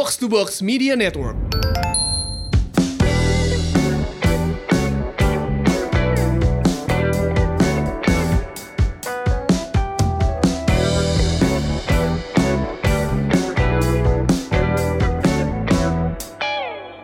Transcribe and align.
Box 0.00 0.16
to 0.16 0.32
Box 0.32 0.62
Media 0.64 0.96
Network. 0.96 1.36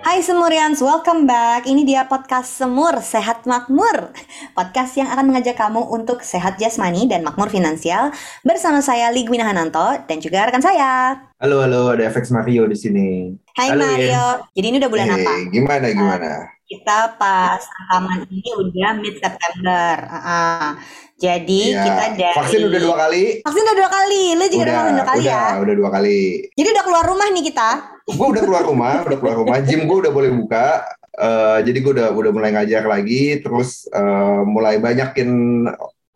Hai 0.00 0.24
Semurians, 0.24 0.80
welcome 0.80 1.28
back. 1.28 1.68
Ini 1.68 1.84
dia 1.84 2.08
podcast 2.08 2.48
Semur 2.48 2.96
Sehat 3.04 3.44
Makmur. 3.44 4.16
Podcast 4.56 4.96
yang 4.96 5.12
akan 5.12 5.28
mengajak 5.28 5.52
kamu 5.60 5.84
untuk 5.84 6.24
sehat 6.24 6.56
jasmani 6.56 7.04
dan 7.04 7.20
makmur 7.20 7.52
finansial 7.52 8.08
bersama 8.40 8.80
saya 8.80 9.12
Ligwina 9.12 9.44
Hananto 9.44 10.00
dan 10.08 10.16
juga 10.16 10.48
rekan 10.48 10.64
saya. 10.64 11.12
Halo, 11.36 11.60
halo, 11.60 11.92
ada 11.92 12.08
FX 12.08 12.32
Mario 12.32 12.64
di 12.64 12.72
sini. 12.72 13.36
Hai 13.52 13.76
Halo, 13.76 13.84
Mario. 13.84 14.48
Jadi 14.56 14.66
ini 14.72 14.76
udah 14.80 14.88
bulan 14.88 15.06
Hey, 15.12 15.16
apa? 15.20 15.32
Gimana, 15.52 15.86
gimana? 15.92 16.30
Kita 16.64 17.20
pas 17.20 17.60
rekaman 17.68 18.24
ini 18.32 18.48
udah 18.56 18.90
mid 18.96 19.20
September. 19.20 19.92
Jadi 21.20 21.76
Iya. 21.76 21.84
kita 21.84 22.04
dari 22.16 22.36
Vaksin 22.40 22.60
udah 22.64 22.80
dua 22.80 22.96
kali? 22.96 23.24
Vaksin 23.44 23.60
udah 23.60 23.76
dua 23.76 23.90
kali. 23.92 24.22
Lu 24.40 24.44
juga 24.48 24.64
udah, 24.64 24.72
vaksin 24.72 24.96
dua 24.96 25.06
kali 25.06 25.20
udah, 25.20 25.36
ya. 25.36 25.60
udah 25.60 25.74
dua 25.76 25.90
kali. 25.92 26.20
Jadi 26.56 26.68
udah 26.72 26.84
keluar 26.88 27.04
rumah 27.04 27.26
nih 27.28 27.44
kita. 27.44 27.68
Gue 28.08 28.26
udah 28.32 28.42
keluar 28.48 28.64
rumah, 28.64 28.94
udah 29.04 29.18
keluar 29.20 29.36
rumah. 29.36 29.56
Gym 29.60 29.84
gue 29.84 29.98
udah 30.00 30.12
boleh 30.16 30.32
buka. 30.32 30.80
Eh, 31.16 31.58
jadi 31.64 31.78
gue 31.80 31.92
udah 31.96 32.08
udah 32.12 32.32
mulai 32.36 32.50
ngajar 32.52 32.84
lagi, 32.84 33.40
terus 33.40 33.88
eh, 33.88 34.40
mulai 34.44 34.76
banyakin 34.76 35.30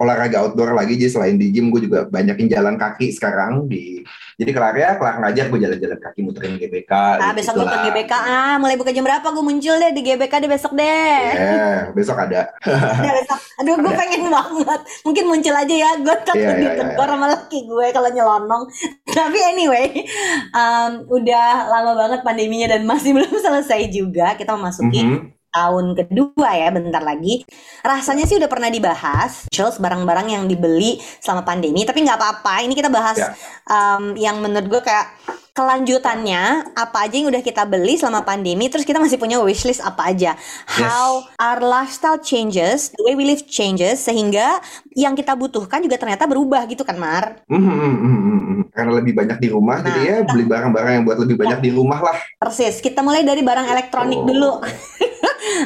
olahraga 0.01 0.41
outdoor 0.41 0.73
lagi. 0.73 0.97
Jadi 0.97 1.13
selain 1.13 1.37
di 1.37 1.53
gym, 1.53 1.69
gue 1.69 1.85
juga 1.85 2.09
banyakin 2.09 2.49
jalan 2.49 2.75
kaki 2.75 3.13
sekarang. 3.13 3.69
Di 3.69 4.01
jadi 4.35 4.51
kelar 4.51 4.73
ya, 4.73 4.97
kelar 4.97 5.21
ngajar 5.21 5.53
gue 5.53 5.61
jalan-jalan 5.61 6.01
kaki 6.01 6.21
muterin 6.25 6.57
GBK. 6.57 6.93
Ah, 7.21 7.37
besok 7.37 7.61
gue 7.61 7.69
ke. 7.69 7.79
GBK. 7.85 8.13
Ah, 8.17 8.57
mulai 8.57 8.81
buka 8.81 8.89
jam 8.89 9.05
berapa? 9.05 9.29
Gue 9.29 9.45
muncul 9.45 9.77
deh 9.77 9.93
di 9.93 10.01
GBK 10.01 10.33
deh 10.41 10.49
besok 10.49 10.73
deh. 10.73 11.21
Ya, 11.37 11.93
besok 11.93 12.17
ada. 12.17 12.49
Udah 12.65 13.13
besok. 13.15 13.39
Aduh, 13.61 13.77
gue 13.77 13.93
pengen 13.93 14.23
banget. 14.27 14.81
Mungkin 15.05 15.25
muncul 15.29 15.53
aja 15.53 15.75
ya. 15.77 15.91
Gue 16.01 16.17
takut 16.25 16.41
Iya, 16.41 16.57
iya, 16.57 16.73
ditegur 16.73 17.05
sama 17.05 17.27
laki 17.29 17.59
gue 17.69 17.87
kalau 17.93 18.09
nyelonong. 18.09 18.63
Tapi 19.13 19.39
anyway, 19.45 20.09
um, 20.51 21.05
udah 21.13 21.69
lama 21.69 21.93
banget 21.93 22.21
pandeminya 22.25 22.73
dan 22.73 22.89
masih 22.89 23.13
belum 23.21 23.37
selesai 23.37 23.93
juga. 23.93 24.33
Kita 24.35 24.57
memasuki 24.57 25.05
Mhm. 25.05 25.40
Tahun 25.51 25.95
kedua 25.95 26.49
ya, 26.55 26.69
bentar 26.71 27.03
lagi. 27.03 27.43
Rasanya 27.83 28.25
sih 28.25 28.39
udah 28.39 28.51
pernah 28.51 28.71
dibahas, 28.71 29.47
Charles 29.51 29.79
barang-barang 29.79 30.29
yang 30.31 30.45
dibeli 30.47 30.99
selama 31.19 31.43
pandemi. 31.43 31.83
Tapi 31.83 32.03
nggak 32.03 32.19
apa-apa. 32.19 32.63
Ini 32.65 32.75
kita 32.75 32.89
bahas 32.89 33.19
Ya. 33.21 33.35
um, 33.69 34.15
yang 34.17 34.41
menurut 34.41 34.67
gue 34.67 34.81
kayak 34.81 35.30
kelanjutannya 35.61 36.73
apa 36.73 37.05
aja 37.05 37.21
yang 37.21 37.29
udah 37.29 37.45
kita 37.45 37.69
beli 37.69 38.01
selama 38.01 38.25
pandemi 38.25 38.73
terus 38.73 38.89
kita 38.89 38.97
masih 38.97 39.21
punya 39.21 39.37
wishlist 39.37 39.85
apa 39.85 40.09
aja. 40.09 40.33
How 40.65 41.29
our 41.37 41.61
lifestyle 41.61 42.17
changes 42.17 42.89
the 42.97 43.05
way 43.05 43.13
we 43.13 43.29
live 43.29 43.45
changes 43.45 44.01
sehingga 44.01 44.57
yang 44.97 45.13
kita 45.13 45.37
butuhkan 45.37 45.85
juga 45.85 46.01
ternyata 46.01 46.25
berubah 46.25 46.65
gitu 46.65 46.81
kan 46.81 46.97
Mar? 46.97 47.45
Mhm, 47.53 47.61
mhm, 47.61 47.93
mhm. 48.01 48.61
Karena 48.73 48.97
lebih 48.97 49.13
banyak 49.13 49.37
di 49.37 49.49
rumah, 49.53 49.85
Nah, 49.85 49.87
jadi 49.93 50.01
ya 50.01 50.17
beli 50.25 50.49
barang-barang 50.49 50.93
yang 50.97 51.05
buat 51.05 51.19
lebih 51.21 51.37
banyak 51.37 51.61
di 51.61 51.71
rumah 51.71 52.01
lah. 52.01 52.17
persis. 52.41 52.81
Kita 52.81 53.05
mulai 53.05 53.21
dari 53.21 53.45
barang 53.45 53.69
elektronik 53.69 54.17
Oh. 54.17 54.27
dulu. 54.27 54.53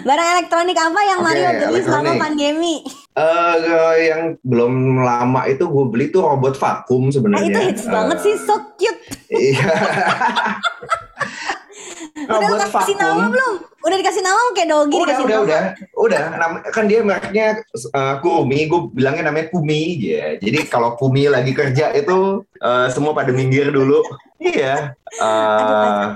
Barang 0.09 0.29
elektronik 0.39 0.75
apa 0.75 1.01
yang 1.07 1.19
Oke, 1.23 1.27
Mario 1.29 1.51
beli 1.61 1.81
selama 1.83 2.13
pandemi 2.19 2.75
Eh, 3.15 3.55
yang 4.05 4.23
belum 4.43 4.75
lama 4.99 5.47
itu 5.47 5.63
gue 5.65 5.85
beli 5.87 6.11
tuh 6.11 6.27
robot 6.27 6.55
vakum 6.55 7.07
nah 7.07 7.13
sebenarnya. 7.13 7.47
itu 7.47 7.61
hits 7.65 7.87
Eh, 7.87 7.93
banget 7.93 8.19
sih 8.21 8.35
so 8.37 8.59
cute 8.75 8.99
Iya. 9.31 9.71
udah 12.25 12.39
robot 12.41 12.59
nama 12.59 12.71
vakum. 12.73 13.31
belum 13.31 13.53
udah 13.81 13.97
dikasih 13.97 14.19
nama 14.21 14.41
kayak 14.51 14.69
dogi 14.69 14.93
Udah, 14.93 15.05
dikasih 15.05 15.25
udah, 15.25 15.37
nama 15.37 15.45
udah, 15.45 15.63
udah. 15.97 16.23
Nam- 16.33 16.65
kan 16.67 16.85
dia 16.85 17.01
mereknya 17.01 17.47
eh, 17.71 18.15
Kumi, 18.19 18.59
gue 18.65 18.81
bilangnya 18.91 19.29
namanya 19.29 19.47
Kumi, 19.49 19.83
ya. 20.01 20.35
Jadi 20.37 20.67
kalau 20.67 20.95
Kumi 20.95 21.29
lagi 21.29 21.53
kerja 21.53 21.93
itu 21.93 22.19
eh, 22.57 22.87
semua 22.89 23.13
pada 23.13 23.31
minggir 23.31 23.69
dulu. 23.69 24.03
Iya. 24.37 24.97
Aduh, 25.15 25.77
kacau. 25.77 26.11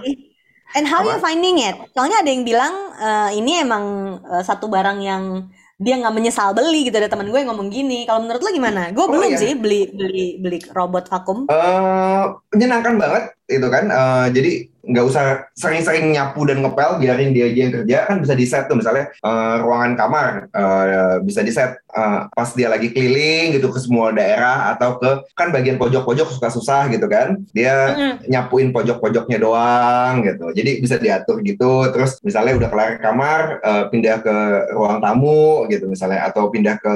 And 0.70 0.84
how 0.84 1.00
apa? 1.00 1.08
you 1.08 1.18
finding 1.18 1.56
it? 1.60 1.78
Soalnya 1.92 2.20
ada 2.20 2.28
yang 2.28 2.42
bilang 2.42 2.74
eh, 2.92 3.30
ini 3.36 3.60
emang 3.60 3.84
eh, 4.20 4.42
satu 4.42 4.66
barang 4.66 4.98
yang 4.98 5.46
dia 5.78 5.94
nggak 5.94 6.10
menyesal 6.10 6.50
beli 6.52 6.90
gitu. 6.90 6.98
Ada 6.98 7.14
teman 7.14 7.30
gue 7.30 7.38
yang 7.38 7.54
ngomong 7.54 7.70
gini. 7.70 8.02
Kalau 8.02 8.26
menurut 8.26 8.42
lo 8.42 8.50
gimana? 8.50 8.90
Gue 8.90 9.06
Oh, 9.06 9.10
belum 9.14 9.30
iya. 9.30 9.38
sih 9.38 9.52
beli 9.54 9.86
beli 9.94 10.26
beli 10.42 10.58
robot 10.74 11.06
vakum. 11.06 11.46
eh, 11.46 12.24
menyenangkan 12.50 12.94
banget 12.98 13.24
itu 13.46 13.66
kan. 13.70 13.84
Eh, 13.86 14.26
jadi 14.34 14.52
nggak 14.88 15.04
usah 15.04 15.24
sering-sering 15.52 16.16
nyapu 16.16 16.48
dan 16.48 16.64
ngepel, 16.64 16.96
biarin 16.96 17.36
dia 17.36 17.52
aja 17.52 17.60
yang 17.68 17.72
kerja 17.76 17.96
kan 18.08 18.16
bisa 18.24 18.32
di 18.32 18.46
set 18.48 18.64
tuh 18.66 18.80
misalnya 18.80 19.12
eh, 19.12 19.54
ruangan 19.60 19.92
kamar 20.00 20.32
eh, 20.48 21.16
bisa 21.22 21.44
di 21.44 21.52
set 21.52 21.76
eh, 21.92 22.20
pas 22.32 22.48
dia 22.56 22.72
lagi 22.72 22.88
keliling 22.88 23.60
gitu 23.60 23.68
ke 23.68 23.78
semua 23.84 24.10
daerah 24.16 24.72
atau 24.72 24.96
ke 24.96 25.28
kan 25.36 25.52
bagian 25.52 25.76
pojok-pojok 25.76 26.32
suka 26.32 26.48
susah 26.48 26.88
gitu 26.88 27.04
kan. 27.04 27.36
Dia 27.52 27.94
nyapuin 28.26 28.72
pojok-pojoknya 28.72 29.38
doang 29.38 30.24
gitu. 30.24 30.50
Jadi 30.56 30.80
bisa 30.80 30.96
diatur 30.96 31.44
gitu. 31.44 31.92
Terus 31.92 32.18
misalnya 32.24 32.56
udah 32.56 32.68
kelar 32.72 32.90
kamar, 32.98 33.40
eh, 33.60 33.84
pindah 33.92 34.16
ke 34.24 34.36
ruang 34.72 35.04
tamu 35.04 35.68
gitu 35.68 35.84
misalnya 35.90 36.24
atau 36.32 36.48
pindah 36.48 36.80
ke 36.80 36.94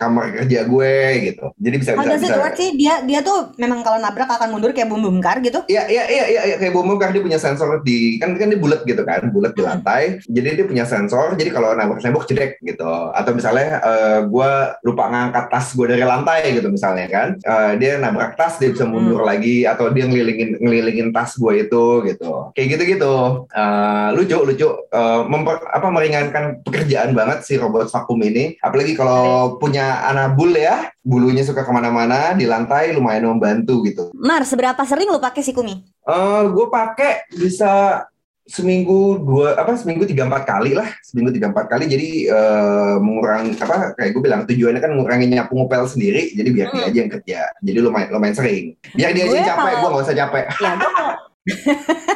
kamar 0.00 0.42
kerja 0.42 0.66
gue 0.66 0.94
gitu. 1.30 1.44
Jadi 1.54 1.76
bisa 1.78 1.90
How 1.94 2.02
bisa 2.02 2.18
bisa. 2.18 2.50
sih? 2.58 2.74
Dia 2.74 3.06
dia 3.06 3.20
tuh 3.22 3.54
memang 3.60 3.86
kalau 3.86 4.02
nabrak 4.02 4.26
akan 4.26 4.50
mundur 4.50 4.74
kayak 4.74 4.90
bum 4.90 4.98
bum 4.98 5.22
car 5.22 5.38
gitu. 5.38 5.62
Iya, 5.70 5.86
iya, 5.86 6.04
iya, 6.08 6.24
iya, 6.26 6.42
iya, 6.50 6.56
kayak 6.58 6.74
kan 6.98 7.14
dia 7.14 7.22
punya 7.28 7.36
sensor 7.36 7.84
di 7.84 8.16
kan 8.16 8.32
kan 8.34 8.48
dia 8.48 8.56
bulat 8.56 8.88
gitu 8.88 9.04
kan, 9.04 9.28
bulat 9.28 9.52
di 9.52 9.60
lantai. 9.60 10.16
Jadi 10.24 10.48
dia 10.56 10.64
punya 10.64 10.88
sensor. 10.88 11.36
Jadi 11.36 11.52
kalau 11.52 11.76
nabrak 11.76 12.00
tembok 12.00 12.24
jedek 12.24 12.56
gitu. 12.64 12.88
Atau 13.12 13.36
misalnya 13.36 13.84
eh, 13.84 14.18
gue 14.24 14.50
lupa 14.88 15.12
ngangkat 15.12 15.52
tas 15.52 15.76
gue 15.76 15.84
dari 15.84 16.00
lantai 16.00 16.56
gitu 16.56 16.72
misalnya 16.72 17.04
kan, 17.12 17.28
Eh, 17.38 17.72
dia 17.76 18.00
nabrak 18.00 18.34
tas 18.34 18.56
dia 18.56 18.72
bisa 18.72 18.88
mundur 18.88 19.20
lagi 19.22 19.68
atau 19.68 19.92
dia 19.92 20.08
ngelilingin 20.08 20.56
ngelilingin 20.64 21.08
tas 21.12 21.36
gue 21.36 21.68
itu 21.68 21.84
gitu. 22.08 22.48
Kayak 22.56 22.68
gitu-gitu. 22.80 23.44
Eh, 23.52 24.08
lucu, 24.16 24.38
lucu. 24.40 24.68
Eh, 24.88 25.20
memper- 25.28 25.68
apa 25.68 25.88
meringankan 25.92 26.64
pekerjaan 26.64 27.12
banget 27.12 27.44
si 27.44 27.60
robot 27.60 27.92
vakum 27.92 28.16
ini. 28.24 28.56
Apalagi 28.64 28.96
kalau 28.96 29.56
punya 29.60 30.08
anabul 30.08 30.54
ya, 30.54 30.88
bulunya 31.02 31.44
suka 31.44 31.64
ke 31.64 31.72
mana-mana 31.72 32.32
di 32.36 32.44
lantai 32.44 32.92
lumayan 32.92 33.28
membantu 33.32 33.84
gitu. 33.84 34.12
Mar, 34.16 34.44
seberapa 34.44 34.80
sering 34.84 35.08
lo 35.08 35.20
pakai 35.20 35.40
si 35.40 35.52
Kumi? 35.56 35.97
Eh, 36.08 36.42
gue 36.48 36.66
pakai 36.68 37.28
bisa 37.30 38.04
seminggu 38.48 39.20
dua 39.20 39.60
apa 39.60 39.76
seminggu 39.76 40.08
tiga 40.08 40.24
empat 40.24 40.48
kali 40.48 40.72
lah. 40.72 40.88
Seminggu 41.04 41.28
tiga 41.30 41.52
empat 41.52 41.68
kali. 41.68 41.84
Jadi 41.84 42.24
eh, 42.24 42.96
mengurangi 42.96 43.52
apa 43.54 43.92
kayak 43.92 44.10
gue 44.10 44.22
bilang 44.24 44.42
tujuannya 44.44 44.80
kan 44.80 44.90
mengurangi 44.90 45.28
nyapu 45.28 45.52
ngepel 45.54 45.84
sendiri. 45.84 46.32
Jadi 46.32 46.48
biar 46.48 46.68
dia 46.68 46.80
Hmm. 46.80 46.88
aja 46.88 46.98
yang 46.98 47.12
kerja. 47.12 47.40
Jadi 47.60 47.78
lumayan 47.78 48.08
lumayan 48.08 48.32
sering. 48.34 48.64
Biar 48.90 49.12
dia 49.12 49.24
aja 49.24 49.36
yang 49.36 49.48
capek. 49.48 49.60
kalau- 49.60 49.78
gue 49.78 49.90
nggak 49.92 50.04
usah 50.04 50.16
capek. 50.16 50.44
Ya 50.64 50.72
gue 50.74 50.92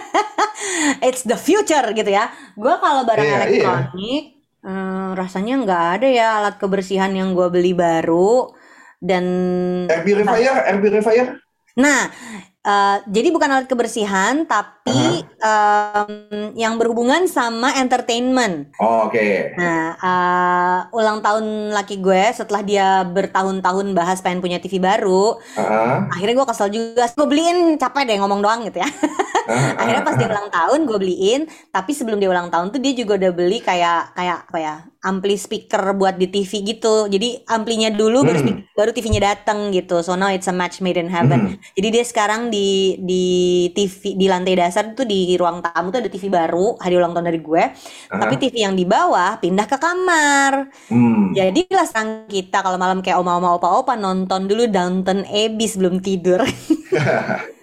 It's 1.03 1.23
the 1.23 1.37
future 1.37 1.87
gitu 1.91 2.09
ya. 2.09 2.29
Gue 2.55 2.75
kalau 2.79 3.03
barang 3.03 3.25
Iya, 3.25 3.37
elektronik 3.43 4.25
eh, 4.63 5.09
rasanya 5.13 5.55
nggak 5.59 5.85
ada 5.99 6.09
ya 6.09 6.29
alat 6.39 6.57
kebersihan 6.57 7.11
yang 7.11 7.35
gue 7.35 7.49
beli 7.49 7.75
baru. 7.75 8.55
Dan 9.03 9.25
air 9.85 10.01
purifier? 10.01 10.55
Air 10.65 10.79
purifier? 10.79 11.29
Nah, 11.75 12.07
eh, 12.63 12.97
jadi 13.07 13.29
bukan 13.35 13.49
alat 13.51 13.67
kebersihan, 13.67 14.47
tapi 14.47 15.27
em, 15.43 16.11
yang 16.55 16.79
berhubungan 16.79 17.27
sama 17.27 17.75
entertainment. 17.77 18.71
oh, 18.79 19.11
oke 19.11 19.27
Nah, 19.59 19.99
eh, 19.99 20.79
ulang 20.95 21.19
tahun 21.21 21.45
laki 21.75 21.99
gue 21.99 22.23
setelah 22.33 22.63
dia 22.63 22.87
bertahun-tahun 23.05 23.87
bahas 23.93 24.23
pengen 24.23 24.41
punya 24.41 24.59
TV 24.59 24.79
baru, 24.79 25.37
Heeh, 25.59 25.95
akhirnya 26.09 26.35
gue 26.39 26.49
kesel 26.49 26.69
juga. 26.71 27.05
Gue 27.13 27.27
beliin, 27.27 27.77
capek 27.77 28.03
deh 28.07 28.17
ngomong 28.19 28.41
doang 28.41 28.61
gitu 28.65 28.81
ya. 28.81 28.89
heeh, 28.89 29.71
Akhirnya 29.81 30.03
pas 30.03 30.15
dia 30.15 30.29
ulang 30.31 30.49
tahun 30.49 30.81
gue 30.87 30.99
beliin, 30.99 31.41
tapi 31.69 31.93
sebelum 31.93 32.19
dia 32.19 32.31
ulang 32.31 32.49
tahun 32.49 32.71
tuh 32.71 32.81
dia 32.81 32.95
juga 32.95 33.19
udah 33.19 33.33
beli 33.35 33.59
kayak 33.61 34.15
kayak 34.15 34.39
apa 34.49 34.59
ya? 34.61 34.77
ampli 35.03 35.35
speaker 35.35 35.99
buat 35.99 36.15
di 36.15 36.31
TV 36.31 36.63
gitu. 36.63 37.11
Jadi 37.11 37.43
amplinya 37.51 37.91
dulu 37.91 38.23
baru 38.23 38.39
Hmm. 38.39 38.47
speak- 38.47 38.63
baru 38.79 38.91
TV-nya 38.95 39.35
datang 39.35 39.75
gitu. 39.75 39.99
So 39.99 40.15
now 40.15 40.31
it's 40.31 40.47
a 40.47 40.55
match 40.55 40.79
made 40.79 40.95
in 40.95 41.11
heaven. 41.11 41.41
Hmm. 41.43 41.55
Jadi 41.75 41.89
dia 41.91 42.05
sekarang 42.07 42.55
di 42.55 42.95
di 43.03 43.25
TV 43.75 44.15
di 44.15 44.31
lantai 44.31 44.55
dasar 44.55 44.95
tuh 44.95 45.03
di 45.03 45.32
ruang 45.39 45.65
tamu 45.65 45.89
tuh 45.95 46.01
ada 46.05 46.11
TV 46.11 46.29
baru 46.29 46.77
hari 46.77 46.95
ulang 46.99 47.17
tahun 47.17 47.27
dari 47.33 47.41
gue. 47.41 47.63
Tapi 48.11 48.35
TV 48.37 48.67
yang 48.67 48.75
di 48.77 48.85
bawah 48.85 49.39
pindah 49.41 49.67
ke 49.67 49.77
kamar. 49.81 50.69
Hmm. 50.91 51.33
Jadi 51.33 51.71
lah 51.73 51.87
sekarang 51.89 52.29
kita 52.29 52.61
kalau 52.61 52.77
malam 52.77 53.01
kayak 53.01 53.19
oma-oma 53.21 53.57
opa-opa 53.57 53.97
nonton 53.97 54.51
dulu 54.51 54.69
Downton 54.69 55.25
Abbey 55.25 55.67
sebelum 55.71 56.03
tidur. 56.03 56.43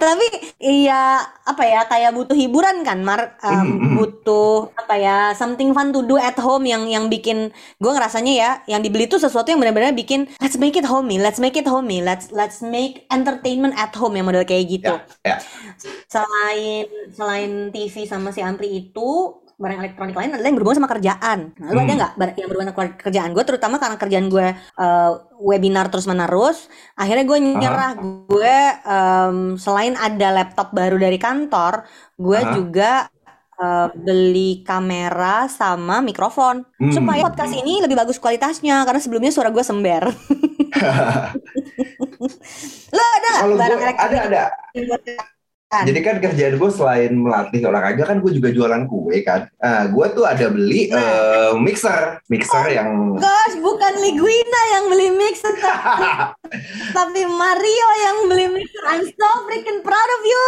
Tapi 0.00 0.26
iya 0.60 1.20
apa 1.44 1.62
ya 1.66 1.84
kayak 1.84 2.16
butuh 2.16 2.36
hiburan 2.36 2.82
kan, 2.84 3.04
Mar 3.04 3.36
Um, 3.40 3.58
Mm, 3.60 3.76
mm. 3.80 3.94
butuh 4.00 4.72
apa 4.76 4.94
ya 4.96 5.16
something 5.36 5.72
fun 5.72 5.92
to 5.92 6.04
do 6.04 6.16
at 6.16 6.36
home 6.40 6.64
yang 6.64 6.88
yang 6.88 7.08
bikin 7.08 7.52
gue 7.80 7.92
ngerasanya 7.92 8.32
ya 8.32 8.50
yang 8.68 8.80
dibeli 8.84 9.04
itu 9.08 9.16
sesuatu 9.16 9.48
yang 9.48 9.60
benar-benar 9.60 9.92
bikin 9.96 10.28
let's 10.40 10.56
make 10.60 10.76
it 10.76 10.84
homey, 10.84 11.16
let's 11.20 11.40
make 11.40 11.56
it 11.56 11.64
homey, 11.68 12.00
let's 12.04 12.28
let's 12.32 12.60
make 12.60 13.04
entertainment 13.08 13.72
at 13.76 13.92
home 13.96 14.16
yang 14.16 14.28
model 14.28 14.44
kayak 14.44 14.68
gitu. 14.68 14.92
Ya, 15.24 15.36
ya. 15.36 15.36
Selain 16.08 16.84
selain 17.12 17.52
TV 17.72 18.04
sama 18.04 18.32
si 18.32 18.40
ampli 18.44 18.88
itu 18.88 19.39
barang 19.60 19.78
elektronik 19.78 20.16
lain 20.16 20.32
adalah 20.32 20.48
yang 20.48 20.56
berhubungan 20.56 20.80
sama 20.80 20.88
kerjaan. 20.88 21.38
Nah, 21.60 21.68
lu 21.68 21.78
ada 21.78 21.84
Hmm. 21.84 21.98
nggak 22.00 22.12
barang 22.16 22.34
yang 22.34 22.48
berhubungan 22.48 22.72
sama 22.72 22.96
kerjaan 22.96 23.30
gue, 23.30 23.44
terutama 23.44 23.76
karena 23.76 23.96
kerjaan 24.00 24.26
gue 24.32 24.46
eh, 24.56 25.10
webinar 25.38 25.86
terus 25.92 26.08
menerus. 26.08 26.58
Akhirnya 26.96 27.24
gue 27.28 27.38
nyerah. 27.38 27.92
Gue 28.24 28.56
em, 28.80 29.36
selain 29.54 29.94
ada 29.94 30.28
laptop 30.32 30.72
baru 30.72 30.96
dari 30.96 31.20
kantor, 31.20 31.84
gue 32.16 32.40
Aha. 32.40 32.52
juga 32.56 32.92
eh, 33.60 33.88
beli 33.92 34.64
kamera 34.64 35.44
sama 35.44 36.00
mikrofon 36.00 36.64
Hmm. 36.80 36.96
supaya 36.96 37.28
podcast 37.28 37.52
ini 37.52 37.84
lebih 37.84 37.92
bagus 37.92 38.16
kualitasnya 38.16 38.88
karena 38.88 38.96
sebelumnya 38.96 39.28
suara 39.28 39.52
gue 39.52 39.60
sember. 39.60 40.08
Lo 42.96 43.04
ada 43.04 43.28
nggak 43.44 43.58
barang 43.60 43.76
gue 43.76 43.84
ada 43.84 43.92
elektronik 43.92 44.20
ada. 44.24 44.42
Kerjaan? 45.70 45.86
Jadi 45.86 46.00
kan 46.02 46.16
kerjaan 46.18 46.54
gue 46.58 46.70
selain 46.70 47.12
melatih 47.14 47.62
olahraga 47.62 48.02
kan 48.04 48.18
gue 48.18 48.32
juga 48.32 48.50
jualan 48.50 48.82
kue 48.84 49.22
kan. 49.22 49.46
Nah, 49.56 49.86
gue 49.86 50.06
tuh 50.12 50.26
ada 50.26 50.46
beli 50.50 50.90
Nah. 50.90 50.98
eh, 50.98 51.52
mixer, 51.56 52.18
mixer 52.26 52.66
yang 52.68 53.14
Gosh, 53.14 53.54
bukan 53.56 53.92
Liguina 53.96 54.62
yang 54.72 54.84
beli 54.88 55.08
mixer, 55.12 55.54
tapi 56.96 57.22
Mario 57.24 57.88
yang 58.00 58.16
beli 58.26 58.46
mixer. 58.50 58.82
I'm 58.84 59.06
so 59.06 59.28
freaking 59.46 59.80
proud 59.80 60.10
of 60.10 60.22
you. 60.24 60.46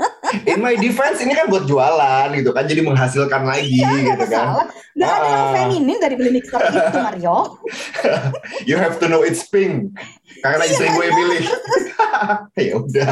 in 0.50 0.58
my 0.58 0.74
defense 0.74 1.22
ini 1.22 1.32
kan 1.32 1.46
buat 1.46 1.64
jualan 1.64 2.34
gitu 2.34 2.50
kan, 2.50 2.66
jadi 2.66 2.82
menghasilkan 2.82 3.46
lagi 3.46 3.78
Iya, 3.78 4.10
gitu 4.10 4.26
kan. 4.26 4.66
Gak 4.94 5.10
ada 5.12 5.26
yang 5.28 5.44
Ah. 5.44 5.52
feminin 5.54 5.98
dari 5.98 6.14
beli 6.14 6.30
mixer 6.32 6.58
itu, 6.58 6.98
Mario. 6.98 7.38
You 8.68 8.74
have 8.74 8.98
to 8.98 9.06
know 9.06 9.22
it's 9.22 9.44
pink 9.44 9.94
karena 10.40 10.64
istri 10.66 10.88
gue 10.88 11.06
pilih. 11.06 11.42
ya 12.68 12.74
udah. 12.78 13.10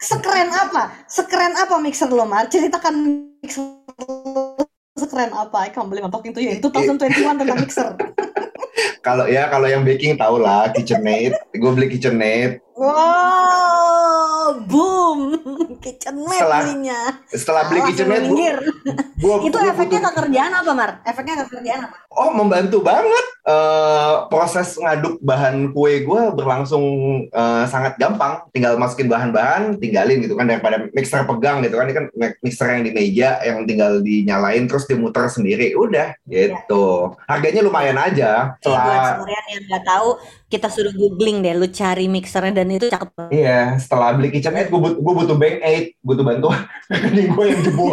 Sekeren 0.00 0.50
apa? 0.52 1.06
Sekeren 1.08 1.54
apa 1.56 1.76
mixer 1.80 2.10
lo, 2.10 2.24
Mar? 2.28 2.48
Ceritakan 2.48 2.94
mixer 3.40 3.62
lo 4.02 4.68
sekeren 4.98 5.30
apa? 5.30 5.64
I 5.64 5.70
can't 5.70 5.86
believe 5.86 6.04
I'm 6.04 6.10
talking 6.10 6.34
to 6.34 6.42
you 6.42 6.58
in 6.58 6.60
2021 6.60 7.38
tentang 7.38 7.58
mixer. 7.62 7.94
Kalau 9.06 9.30
ya 9.30 9.48
kalau 9.48 9.70
yang 9.70 9.86
baking 9.86 10.18
tau 10.18 10.36
lah 10.36 10.68
KitchenAid. 10.74 11.32
Gue 11.56 11.70
beli 11.72 11.88
KitchenAid. 11.88 12.60
Wow, 12.76 14.58
boom 14.68 15.38
kitchen 15.78 16.16
mat 16.26 16.38
setelah, 16.38 16.60
belinya. 16.62 17.00
Setelah 17.30 17.62
beli 17.70 17.80
kitchen 17.90 18.06
mat, 18.10 18.22
gua, 18.26 18.50
gua, 19.22 19.34
itu 19.46 19.56
gua 19.58 19.70
efeknya 19.70 20.00
butuh. 20.02 20.10
kekerjaan 20.12 20.52
apa, 20.52 20.70
Mar? 20.74 20.90
Efeknya 21.06 21.34
kekerjaan 21.46 21.80
apa? 21.88 21.96
Oh, 22.18 22.30
membantu 22.34 22.82
banget. 22.82 23.26
Uh, 23.48 24.28
proses 24.28 24.76
ngaduk 24.76 25.16
bahan 25.24 25.72
kue 25.72 26.04
gue 26.04 26.22
berlangsung 26.36 26.84
uh, 27.32 27.64
sangat 27.64 27.96
gampang. 27.96 28.44
Tinggal 28.52 28.76
masukin 28.76 29.08
bahan-bahan, 29.08 29.78
tinggalin 29.80 30.20
gitu 30.20 30.36
kan 30.36 30.50
daripada 30.50 30.90
mixer 30.92 31.24
pegang 31.24 31.64
gitu 31.64 31.78
kan. 31.78 31.88
Ini 31.88 31.94
kan 31.96 32.04
mixer 32.42 32.68
yang 32.68 32.84
di 32.84 32.92
meja 32.92 33.38
yang 33.40 33.64
tinggal 33.64 34.02
dinyalain 34.04 34.68
terus 34.68 34.84
dimuter 34.84 35.30
sendiri. 35.30 35.72
Udah 35.78 36.12
iya. 36.28 36.58
gitu. 36.58 37.14
Ya. 37.14 37.24
Harganya 37.30 37.60
lumayan 37.64 37.96
aja. 37.96 38.30
Iya, 38.58 38.60
setelah... 38.60 38.84
Ya, 38.84 39.12
buat 39.22 39.46
yang 39.48 39.62
nggak 39.64 39.84
tahu, 39.86 40.08
kita 40.48 40.68
suruh 40.68 40.94
googling 40.96 41.40
deh. 41.40 41.54
Lu 41.56 41.68
cari 41.70 42.06
mixernya 42.10 42.52
dan 42.52 42.68
itu 42.74 42.88
cakep. 42.90 43.32
Iya, 43.32 43.78
setelah 43.80 44.12
beli 44.12 44.28
KitchenAid 44.34 44.68
gue 44.68 44.80
but, 44.80 44.98
butuh 45.00 45.36
Bang 45.38 45.60
eight 45.68 45.86
butuh 46.00 46.24
bantuan 46.24 46.64
ini 47.12 47.28
gue 47.28 47.44
yang 47.44 47.60
jebol 47.62 47.92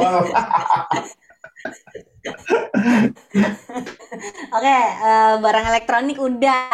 Oke, 4.56 4.64
okay, 4.64 4.84
uh, 5.02 5.36
barang 5.42 5.66
elektronik 5.74 6.18
udah. 6.18 6.70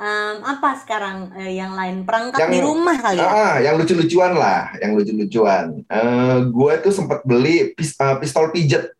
Um, 0.00 0.40
apa 0.48 0.80
sekarang 0.80 1.28
uh, 1.36 1.44
yang 1.52 1.76
lain 1.76 2.08
perangkat 2.08 2.40
yang, 2.40 2.52
di 2.56 2.60
rumah 2.64 2.96
kali 2.96 3.20
ya? 3.20 3.28
Ah, 3.28 3.32
ah 3.36 3.54
yang 3.60 3.76
lucu-lucuan 3.76 4.32
lah, 4.32 4.72
yang 4.80 4.96
lucu-lucuan. 4.96 5.84
Eh, 5.84 5.92
uh, 5.92 6.40
gue 6.48 6.72
tuh 6.80 6.92
sempat 6.92 7.20
beli 7.28 7.76
pis, 7.76 7.92
uh, 8.00 8.16
pistol 8.16 8.48
pijet. 8.48 8.96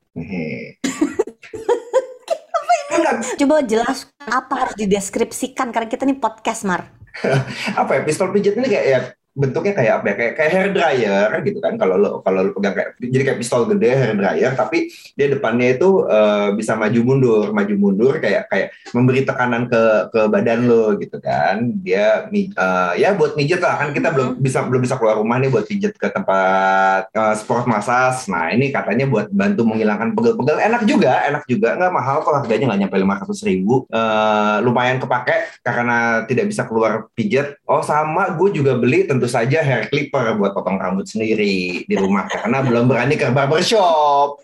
Coba 3.40 3.64
jelas 3.64 4.12
apa 4.28 4.54
harus 4.60 4.76
dideskripsikan 4.76 5.72
karena 5.72 5.88
kita 5.88 6.04
nih 6.04 6.20
podcast 6.20 6.68
Mar. 6.68 6.84
apa 7.80 7.90
ya 7.98 8.00
pistol 8.04 8.30
pijet 8.30 8.54
ini 8.60 8.68
kayak 8.68 8.86
ya 8.86 9.00
bentuknya 9.38 9.72
kayak 9.78 9.92
apa 10.02 10.06
ya? 10.10 10.14
Kayak 10.18 10.32
kayak 10.34 10.50
hair 10.50 10.68
dryer 10.74 11.30
gitu 11.46 11.58
kan 11.62 11.74
kalau 11.78 11.94
lo 11.94 12.10
kalau 12.26 12.40
lo 12.42 12.50
pegang 12.58 12.74
kayak 12.74 12.90
jadi 12.98 13.22
kayak 13.30 13.38
pistol 13.38 13.70
gede 13.70 13.90
hair 13.94 14.14
dryer 14.18 14.52
tapi 14.58 14.90
dia 15.14 15.30
depannya 15.30 15.78
itu 15.78 16.02
eh, 16.10 16.48
bisa 16.58 16.74
maju 16.74 17.00
mundur 17.06 17.46
maju 17.54 17.74
mundur 17.78 18.14
kayak 18.18 18.50
kayak 18.50 18.74
memberi 18.90 19.22
tekanan 19.22 19.70
ke 19.70 19.82
ke 20.10 20.20
badan 20.26 20.66
lo 20.66 20.98
gitu 20.98 21.22
kan. 21.22 21.70
Dia 21.86 22.26
eh, 22.34 22.92
ya 22.98 23.14
buat 23.14 23.38
mijet 23.38 23.62
lah 23.62 23.78
kan 23.78 23.94
kita 23.94 24.10
belum 24.10 24.42
bisa 24.42 24.66
belum 24.66 24.82
bisa 24.82 24.98
keluar 24.98 25.22
rumah 25.22 25.38
nih 25.38 25.54
buat 25.54 25.70
pijet 25.70 25.94
ke 25.94 26.10
tempat 26.10 27.14
eh, 27.14 27.34
sport 27.38 27.70
massage. 27.70 28.26
Nah 28.26 28.50
ini 28.50 28.74
katanya 28.74 29.06
buat 29.06 29.30
bantu 29.30 29.62
menghilangkan 29.62 30.18
pegel-pegel. 30.18 30.58
Enak 30.58 30.82
juga 30.82 31.22
enak 31.30 31.46
juga. 31.46 31.78
Nggak 31.78 31.92
mahal 31.94 32.16
kok 32.26 32.34
harganya 32.42 32.74
nggak 32.74 32.80
nyampe 32.82 32.96
lima 32.98 33.14
ratus 33.22 33.46
ribu. 33.46 33.86
Eh, 33.86 34.56
lumayan 34.66 34.98
kepake 34.98 35.62
karena 35.62 36.24
tidak 36.24 36.48
bisa 36.48 36.64
keluar 36.64 37.06
pijet 37.12 37.60
oh 37.68 37.84
sama 37.84 38.32
gue 38.34 38.48
juga 38.56 38.74
beli 38.74 39.04
tentu 39.04 39.27
saja 39.28 39.60
hair 39.60 39.92
clipper 39.92 40.34
buat 40.34 40.56
potong 40.56 40.80
rambut 40.80 41.04
sendiri 41.04 41.84
di 41.84 41.94
rumah 41.94 42.24
karena 42.26 42.64
belum 42.64 42.88
berani 42.88 43.14
ke 43.14 43.28
barbershop 43.30 44.40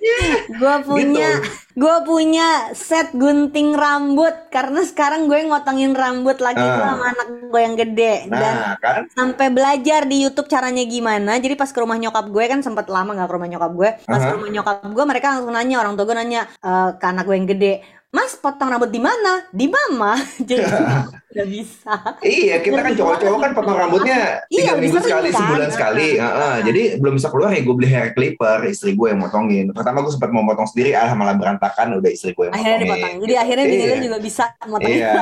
Gue 0.55 0.75
punya, 0.85 1.41
Gitu. 1.41 1.81
gue 1.81 1.97
punya 2.07 2.71
set 2.77 3.11
gunting 3.17 3.75
rambut 3.75 4.31
karena 4.53 4.85
sekarang 4.85 5.27
gue 5.27 5.43
ngotongin 5.49 5.97
rambut 5.97 6.39
lagi 6.39 6.61
gue 6.61 6.85
sama 6.85 7.11
anak 7.11 7.29
gue 7.51 7.61
yang 7.61 7.75
gede 7.75 8.15
dan 8.31 8.55
nah 8.55 8.77
kan 8.79 9.09
sampai 9.11 9.51
belajar 9.51 10.07
di 10.07 10.23
YouTube 10.23 10.47
caranya 10.47 10.85
gimana. 10.87 11.41
Jadi 11.41 11.57
pas 11.57 11.73
ke 11.73 11.79
rumah 11.81 11.99
nyokap 11.99 12.31
gue 12.31 12.45
kan 12.47 12.61
sempet 12.63 12.87
lama 12.87 13.17
nggak 13.17 13.27
ke 13.27 13.35
rumah 13.35 13.49
nyokap 13.51 13.73
gue. 13.75 13.91
Pas 14.07 14.21
ke 14.23 14.29
Aha. 14.29 14.37
rumah 14.37 14.51
nyokap 14.53 14.77
gue 14.87 15.05
mereka 15.09 15.27
langsung 15.35 15.51
nanya 15.51 15.77
orang 15.83 15.95
tua 15.97 16.05
gue 16.07 16.17
nanya 16.17 16.41
eh, 16.63 16.91
ke 16.95 17.05
anak 17.09 17.25
gue 17.27 17.37
yang 17.37 17.49
gede, 17.49 17.75
Mas 18.15 18.39
potong 18.39 18.71
rambut 18.71 18.95
di 18.95 19.03
mana? 19.03 19.43
Di 19.51 19.67
mama. 19.67 20.15
Jadi 20.49 20.63
nggak 21.35 21.49
bisa. 21.51 21.93
Iya, 22.21 22.57
kita 22.59 22.79
kan 22.79 22.93
cowok-cowok 22.95 23.39
kan 23.39 23.51
potong 23.53 23.75
rambutnya 23.77 24.47
Iya, 24.47 24.71
tiga 24.71 24.73
minggu 24.77 24.87
bisa 24.87 24.99
sekali, 25.03 25.29
kan? 25.29 25.39
sebulan 25.41 25.69
sekali. 25.69 26.09
Heeh, 26.17 26.55
Jadi 26.65 26.83
belum 26.97 27.15
bisa 27.15 27.29
keluar 27.29 27.51
ya 27.51 27.61
gue 27.61 27.75
beli 27.75 27.89
hair 27.89 28.09
clipper, 28.13 28.59
istri 28.65 28.95
gue 28.95 29.09
yang 29.09 29.19
motongin. 29.19 29.67
Pertama 29.69 30.01
gue 30.01 30.09
sempat 30.09 30.31
mau 30.31 30.45
potong 30.45 30.65
sendiri, 30.65 30.95
ah 30.95 31.11
malah 31.13 31.35
berantakan, 31.35 31.99
udah 31.99 32.07
istri 32.09 32.31
gue 32.33 32.47
yang 32.47 32.55
Akhirnya 32.55 32.79
motongin. 32.79 32.95
dipotong. 32.95 33.15
Jadi 33.21 33.35
akhirnya 33.37 33.65
Iya. 33.67 33.97
juga 34.01 34.19
bisa 34.21 34.45
motongin 34.65 34.97
Iya, 34.97 35.15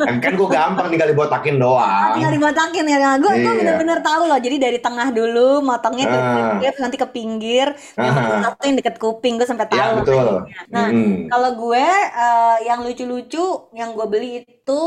kan, 0.00 0.14
kan 0.18 0.32
gue 0.34 0.48
gampang 0.50 0.86
tinggal 0.88 1.08
dibotakin 1.08 1.56
doang. 1.56 2.10
tinggal 2.16 2.32
dibotakin 2.32 2.84
ya. 2.86 2.98
Nah, 2.98 3.14
gue 3.16 3.30
gue 3.30 3.44
Iya. 3.44 3.58
bener-bener 3.60 3.98
tahu 4.00 4.22
loh. 4.24 4.38
Jadi 4.40 4.56
dari 4.56 4.78
tengah 4.78 5.08
dulu 5.10 5.48
motongnya 5.60 6.06
ke 6.06 6.16
Ah. 6.16 6.32
pinggir, 6.32 6.72
nanti 6.78 6.96
ke 6.96 7.06
pinggir, 7.06 7.66
Ah. 7.94 8.48
satu 8.48 8.64
yang 8.64 8.76
deket 8.76 8.96
kuping 8.96 9.36
gue 9.36 9.44
sampai 9.44 9.66
tahu. 9.66 9.76
Iya 9.76 9.86
betul. 9.94 10.26
Nah, 10.68 10.88
Mm. 10.90 11.28
Kalau 11.28 11.50
gue 11.54 11.84
eh, 12.16 12.56
yang 12.64 12.80
lucu-lucu 12.80 13.44
yang 13.72 13.92
gue 13.92 14.06
beli 14.06 14.30
itu 14.40 14.82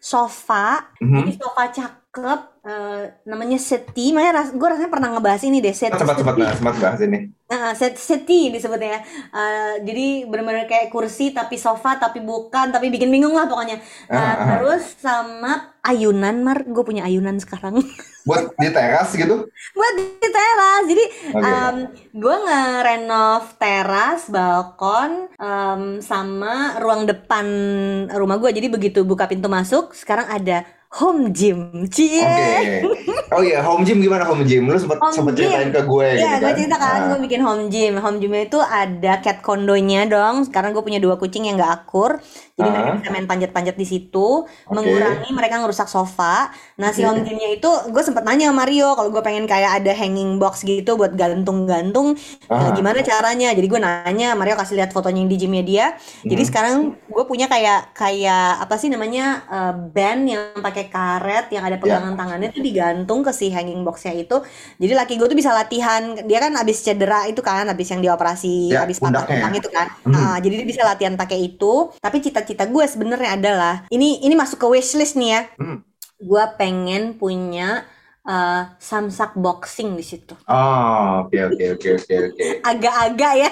sofa. 0.00 0.90
Mhm. 1.00 1.16
Jadi 1.18 1.32
sofa 1.38 1.62
cakep 1.70 2.40
eh, 2.66 3.02
namanya 3.26 3.58
seti. 3.58 4.12
Makanya 4.14 4.32
ras- 4.38 4.54
gue 4.56 4.68
rasanya 4.68 4.90
pernah 4.92 5.08
ngebahas 5.14 5.42
ini 5.48 5.58
deh 5.64 5.74
set 5.74 5.94
Cepat 5.94 6.16
cepat 6.18 6.34
seti. 6.34 6.40
bahas, 6.40 6.56
cepat 6.58 6.76
bahas 6.82 7.00
ini. 7.06 7.18
Nah, 7.50 7.74
set 7.74 7.98
seti 7.98 8.54
disebutnya. 8.54 9.02
Eh, 9.34 9.74
jadi 9.82 10.02
benar-benar 10.30 10.70
kayak 10.70 10.86
kursi 10.94 11.34
tapi 11.34 11.58
sofa 11.58 11.98
tapi 11.98 12.22
bukan 12.22 12.70
tapi 12.70 12.94
bikin 12.94 13.10
bingung 13.10 13.34
lah 13.34 13.50
pokoknya. 13.50 13.76
Nah, 14.06 14.30
Ah, 14.30 14.34
ah. 14.38 14.46
terus 14.54 14.82
sama 15.02 15.74
ayunan 15.82 16.36
mar, 16.46 16.62
gue 16.62 16.84
punya 16.86 17.02
ayunan 17.02 17.36
sekarang 17.42 17.82
Buat 18.28 18.52
di 18.54 18.68
teras 18.70 19.10
gitu. 19.16 19.48
buat 19.74 19.92
di 19.98 20.28
teras. 20.30 20.82
Jadi 20.86 21.04
Oke. 21.34 21.42
em, 21.42 21.76
gue 22.12 22.36
ngerenov 22.46 23.44
teras, 23.58 24.28
balkon, 24.30 25.12
em, 25.34 25.82
sama 26.00 26.78
ruang 26.78 27.02
depan 27.08 27.46
rumah 28.12 28.36
gue. 28.38 28.50
Jadi 28.52 28.68
begitu 28.70 29.00
buka 29.02 29.26
pintu 29.26 29.48
masuk, 29.50 29.90
sekarang 29.92 30.28
ada 30.28 30.62
home 30.90 31.30
gym. 31.32 31.88
Cie. 31.90 32.82
Oke. 32.84 33.09
Oh 33.30 33.42
iya, 33.42 33.62
home 33.62 33.86
gym 33.86 34.02
gimana 34.02 34.26
home 34.26 34.42
gym? 34.42 34.66
Lu 34.66 34.74
sempat 34.74 34.98
Home 34.98 35.14
sempat 35.14 35.38
gym. 35.38 35.46
ceritain 35.46 35.70
ke 35.70 35.80
gue 35.86 36.08
Iya, 36.18 36.18
gitu 36.18 36.34
gue 36.36 36.50
kan. 36.50 36.58
cerita 36.58 36.76
kan, 36.76 36.98
Ah. 36.98 37.06
gue 37.14 37.18
bikin 37.22 37.40
home 37.40 37.64
gym. 37.70 37.94
Home 37.96 38.18
gymnya 38.18 38.42
itu 38.42 38.58
ada 38.58 39.12
cat 39.18 39.38
kondonya 39.38 40.02
dong. 40.04 40.42
Sekarang 40.42 40.74
gue 40.74 40.82
punya 40.82 40.98
dua 40.98 41.14
kucing 41.14 41.46
yang 41.46 41.54
gak 41.54 41.86
akur, 41.86 42.18
jadi 42.54 42.66
Ah. 42.66 42.74
mereka 42.74 42.90
bisa 42.98 43.08
main 43.14 43.26
panjat-panjat 43.26 43.76
di 43.76 43.86
situ, 43.86 44.28
mengurangi 44.66 45.30
mereka 45.30 45.62
ngerusak 45.62 45.86
sofa. 45.86 46.50
Nah, 46.76 46.90
si 46.90 47.06
home 47.06 47.22
gymnya 47.22 47.54
itu 47.54 47.70
gue 47.88 48.02
sempet 48.02 48.26
nanya 48.26 48.50
sama 48.50 48.66
Mario 48.66 48.98
kalau 48.98 49.08
gue 49.08 49.22
pengen 49.22 49.46
kayak 49.46 49.78
ada 49.78 49.92
hanging 49.94 50.36
box 50.36 50.66
gitu 50.66 50.98
buat 50.98 51.14
gantung-gantung, 51.14 52.18
Ah. 52.50 52.74
gimana 52.74 52.98
caranya? 53.00 53.54
Jadi 53.54 53.66
gue 53.66 53.78
nanya, 53.78 54.34
Mario 54.34 54.58
kasih 54.58 54.74
lihat 54.74 54.90
fotonya 54.90 55.22
yang 55.22 55.30
di 55.30 55.38
gymnya 55.38 55.62
dia. 55.62 55.86
Jadi 56.22 56.42
Hmm. 56.42 56.48
sekarang 56.50 56.74
gue 57.06 57.24
punya 57.24 57.46
kayak 57.46 57.94
kayak 57.94 58.58
apa 58.58 58.74
sih 58.74 58.90
namanya 58.90 59.24
eh, 59.46 59.72
band 59.94 60.22
yang 60.26 60.42
pakai 60.58 60.90
karet 60.90 61.46
yang 61.50 61.62
ada 61.62 61.78
pegangan 61.78 62.18
tangannya 62.18 62.50
tuh 62.50 62.60
digantung 62.60 63.19
nyambung 63.20 63.28
ke 63.28 63.36
si 63.36 63.52
hanging 63.52 63.84
boxnya 63.84 64.16
itu. 64.16 64.36
Jadi 64.80 64.92
laki 64.96 65.12
gue 65.20 65.28
tuh 65.28 65.36
bisa 65.36 65.52
latihan. 65.52 66.16
Dia 66.24 66.38
kan 66.40 66.52
abis 66.56 66.80
cedera 66.80 67.28
itu 67.28 67.44
kan, 67.44 67.68
abis 67.68 67.92
yang 67.92 68.00
dioperasi, 68.00 68.72
Ya, 68.72 68.88
abis 68.88 68.96
patah 68.96 69.28
pundaknya 69.28 69.36
ya. 69.36 69.40
tulang 69.44 69.54
itu 69.60 69.68
kan. 69.68 69.86
Hmm. 70.08 70.14
Ah, 70.16 70.36
jadi 70.40 70.54
dia 70.64 70.66
bisa 70.66 70.82
latihan 70.88 71.14
pakai 71.20 71.38
itu. 71.44 71.92
Tapi 72.00 72.16
cita-cita 72.24 72.64
gue 72.64 72.84
sebenarnya 72.88 73.36
adalah 73.36 73.74
ini 73.92 74.24
ini 74.24 74.32
masuk 74.32 74.56
ke 74.56 74.66
wishlist 74.72 75.20
nih 75.20 75.30
ya. 75.36 75.40
Hmm. 75.60 75.84
Gue 76.16 76.44
pengen 76.56 77.20
punya 77.20 77.84
eh, 78.24 78.62
samsak 78.78 79.36
boxing 79.36 79.96
di 79.96 80.04
situ. 80.04 80.34
Oh, 80.46 81.24
oke 81.26 81.38
oke 81.48 81.64
oke 81.76 81.88
oke 81.98 82.14
oke. 82.28 82.46
Agak-agak 82.70 83.32
ya, 83.38 83.50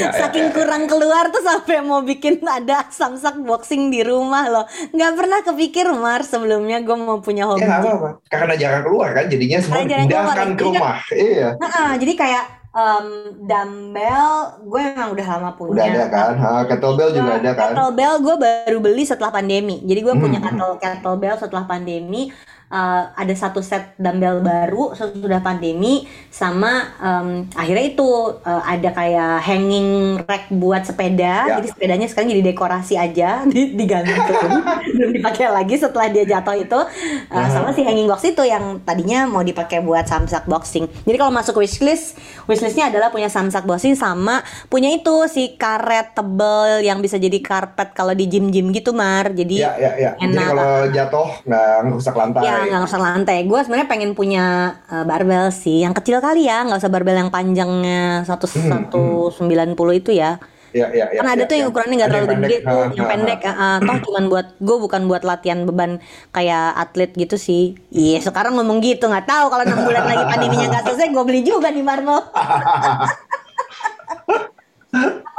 Ya, 0.00 0.10
ya, 0.10 0.10
saking 0.14 0.46
ya, 0.46 0.50
ya. 0.50 0.56
kurang 0.56 0.84
keluar 0.86 1.28
tuh 1.28 1.42
sampai 1.42 1.82
mau 1.82 2.00
bikin 2.02 2.40
ada 2.46 2.86
samsak 2.90 3.36
boxing 3.42 3.90
di 3.90 4.00
rumah 4.02 4.44
loh. 4.48 4.64
Nggak 4.94 5.12
pernah 5.18 5.38
kepikir 5.42 5.86
Mar 5.94 6.22
sebelumnya 6.24 6.80
gue 6.80 6.96
mau 6.96 7.18
punya 7.20 7.44
hobi. 7.46 7.64
Ya 7.66 7.80
apa-apa. 7.80 8.22
Karena 8.30 8.54
jarang 8.56 8.82
keluar 8.86 9.08
kan, 9.12 9.24
jadinya 9.28 9.58
semua 9.60 9.84
Karena 9.84 10.06
keluar, 10.06 10.36
dipindahkan 10.36 10.48
ya. 10.48 10.56
ke 10.58 10.62
rumah. 10.64 10.96
Iya. 11.12 11.48
Nah, 11.60 11.90
jadi 11.98 12.12
kayak 12.16 12.44
em, 12.72 13.06
dumbbell 13.44 14.30
gue 14.64 14.80
emang 14.80 15.08
udah 15.14 15.26
lama 15.26 15.50
punya. 15.58 15.72
Udah 15.74 15.84
ada 15.90 16.04
kan? 16.08 16.32
Ha, 16.38 16.50
kettlebell 16.66 17.10
juga 17.12 17.32
ada 17.38 17.52
kan? 17.54 17.72
Kettlebell 17.74 18.14
gue 18.24 18.34
baru 18.38 18.78
beli 18.80 19.04
setelah 19.04 19.32
pandemi. 19.34 19.82
Jadi 19.84 20.00
gue 20.00 20.14
Hmm, 20.14 20.22
punya 20.22 20.38
hmm. 20.40 20.46
kettle 20.46 20.74
kettlebell 20.80 21.36
setelah 21.38 21.64
pandemi. 21.66 22.30
Eh, 22.70 23.02
ada 23.10 23.34
satu 23.34 23.58
set 23.58 23.98
dumbbell 23.98 24.38
baru 24.38 24.94
sesudah 24.94 25.42
pandemi 25.42 26.06
sama 26.30 26.70
em, 26.96 27.28
akhirnya 27.50 27.82
itu 27.84 28.06
eh, 28.40 28.62
ada 28.64 28.94
kayak 28.94 29.42
hanging 29.42 29.88
rack 30.22 30.46
buat 30.48 30.86
sepeda. 30.86 31.50
Ya. 31.50 31.58
Jadi 31.58 31.66
sepedanya 31.66 32.06
sekarang 32.06 32.30
jadi 32.30 32.42
dekorasi 32.46 32.94
aja 32.94 33.42
di- 33.50 33.74
digantung. 33.74 34.22
Belum 34.94 35.10
dipakai 35.10 35.50
lagi 35.50 35.74
setelah 35.74 36.06
dia 36.08 36.22
jatuh 36.22 36.54
itu. 36.54 36.78
Eh, 37.26 37.34
Aha. 37.34 37.50
sama 37.50 37.74
si 37.74 37.82
hanging 37.82 38.06
box 38.06 38.22
itu 38.24 38.46
yang 38.46 38.78
tadinya 38.80 39.26
mau 39.26 39.42
dipakai 39.42 39.82
buat 39.82 40.06
samsak 40.06 40.46
boxing. 40.46 40.86
Jadi 41.02 41.16
kalau 41.18 41.34
masuk 41.34 41.58
wishlist, 41.58 42.22
wishlistnya 42.46 42.86
adalah 42.86 43.10
punya 43.10 43.26
samsak 43.26 43.66
boxing 43.66 43.98
sama 43.98 44.46
punya 44.70 44.94
itu 44.94 45.26
si 45.26 45.58
karet 45.58 46.14
tebel 46.14 46.86
yang 46.86 47.02
bisa 47.02 47.18
jadi 47.18 47.42
karpet 47.42 47.98
kalau 47.98 48.14
di 48.14 48.30
gym-gym 48.30 48.70
gitu 48.70 48.94
Mar. 48.94 49.26
Jadi 49.34 49.58
Ya, 49.58 49.74
ya, 49.74 49.90
ya. 49.98 50.10
Jadi 50.14 50.30
enak. 50.30 50.46
kalau 50.46 50.70
jatuh 50.94 51.28
nggak 51.42 51.66
ngerusak 51.82 52.14
lantai. 52.14 52.42
ya 52.46 52.59
nggak 52.68 52.82
usah 52.88 53.00
lantai. 53.00 53.38
Gue 53.48 53.60
sebenarnya 53.64 53.88
pengen 53.90 54.12
punya 54.18 54.44
eh, 54.90 55.04
barbel 55.06 55.48
sih, 55.54 55.84
yang 55.84 55.94
kecil 55.96 56.18
kali 56.20 56.46
ya, 56.50 56.66
nggak 56.66 56.80
usah 56.82 56.92
barbel 56.92 57.16
yang 57.16 57.30
panjangnya 57.32 58.26
satu 58.28 58.46
satu 58.46 59.30
sembilan 59.32 59.72
puluh 59.78 59.94
itu 59.96 60.10
ya. 60.12 60.40
Ya, 60.70 60.86
ya, 60.94 61.10
ya. 61.10 61.18
Karena 61.18 61.34
ada 61.34 61.44
ya, 61.44 61.48
tuh 61.50 61.56
yang 61.58 61.66
ya. 61.66 61.70
ukurannya 61.74 61.96
nggak 61.98 62.10
terlalu 62.14 62.26
yang 62.30 62.42
gede 62.46 62.56
pendek. 62.56 62.62
tuh, 62.62 62.84
Ha, 62.86 62.94
yang 62.94 63.06
ha, 63.06 63.10
pendek. 63.10 63.40
ha. 63.42 63.50
eh, 63.50 63.54
eh, 63.58 63.76
toh 63.86 63.96
cuman 64.06 64.24
buat 64.30 64.46
gue 64.62 64.76
bukan 64.78 65.02
buat 65.10 65.22
latihan 65.26 65.60
beban 65.66 65.92
kayak 66.30 66.66
atlet 66.78 67.10
gitu 67.18 67.36
sih. 67.36 67.74
Iya 67.90 68.22
sekarang 68.22 68.54
ngomong 68.54 68.78
gitu 68.78 69.10
nggak 69.10 69.26
tahu 69.26 69.46
kalau 69.50 69.64
enam 69.66 69.82
bulan 69.82 70.04
lagi 70.06 70.24
pandeminya 70.30 70.66
nggak 70.70 70.84
selesai, 70.86 71.10
gue 71.10 71.24
beli 71.26 71.42
juga 71.42 71.74
nih 71.74 71.82
Marmo. 71.82 72.18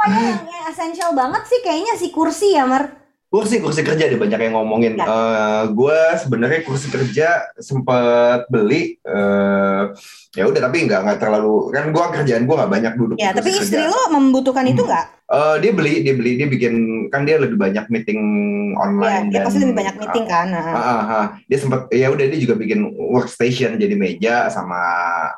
Apa 0.02 0.04
ya 0.08 0.20
yang, 0.20 0.40
yang 0.48 0.64
essential 0.72 1.10
banget 1.14 1.42
sih 1.48 1.60
kayaknya 1.64 1.94
si 2.00 2.08
kursi 2.12 2.56
ya 2.56 2.64
Mar. 2.68 3.01
Kursi 3.32 3.64
kursi 3.64 3.80
kerja 3.80 4.12
deh 4.12 4.20
banyak 4.20 4.36
yang 4.36 4.60
ngomongin. 4.60 5.00
Ya. 5.00 5.08
Eh, 5.08 5.62
gue 5.72 5.98
sebenarnya 6.20 6.60
kursi 6.68 6.92
kerja 6.92 7.48
sempet 7.56 8.44
beli. 8.52 9.00
eh 9.00 9.84
ya 10.32 10.48
udah 10.48 10.60
tapi 10.68 10.84
nggak 10.88 11.00
nggak 11.04 11.18
terlalu 11.20 11.68
kan 11.72 11.92
gue 11.92 12.04
kerjaan 12.20 12.44
gue 12.44 12.56
nggak 12.60 12.72
banyak 12.76 12.92
duduk. 13.00 13.16
Ya 13.16 13.32
tapi 13.32 13.56
istri 13.56 13.80
kerja. 13.80 13.88
lo 13.88 14.12
membutuhkan 14.12 14.68
itu 14.68 14.84
nggak? 14.84 15.06
Eh, 15.32 15.56
dia 15.64 15.72
beli 15.72 16.04
dia 16.04 16.12
beli 16.12 16.36
dia 16.36 16.44
bikin 16.44 16.74
kan 17.08 17.24
dia 17.24 17.40
lebih 17.40 17.56
banyak 17.56 17.88
meeting 17.88 18.20
Ya, 18.72 18.80
online 18.80 19.24
dia 19.28 19.40
dan 19.40 19.46
pasti 19.46 19.58
lebih 19.60 19.76
banyak 19.76 19.94
meeting 20.00 20.26
kan. 20.26 20.46
Nah. 20.48 20.64
Ah, 20.64 20.76
ah, 20.76 21.02
ah. 21.04 21.26
dia 21.46 21.58
sempat 21.60 21.80
ya 21.92 22.08
udah 22.08 22.24
dia 22.24 22.40
juga 22.40 22.54
bikin 22.56 22.80
workstation 22.96 23.76
jadi 23.76 23.94
meja 23.94 24.48
sama 24.48 24.80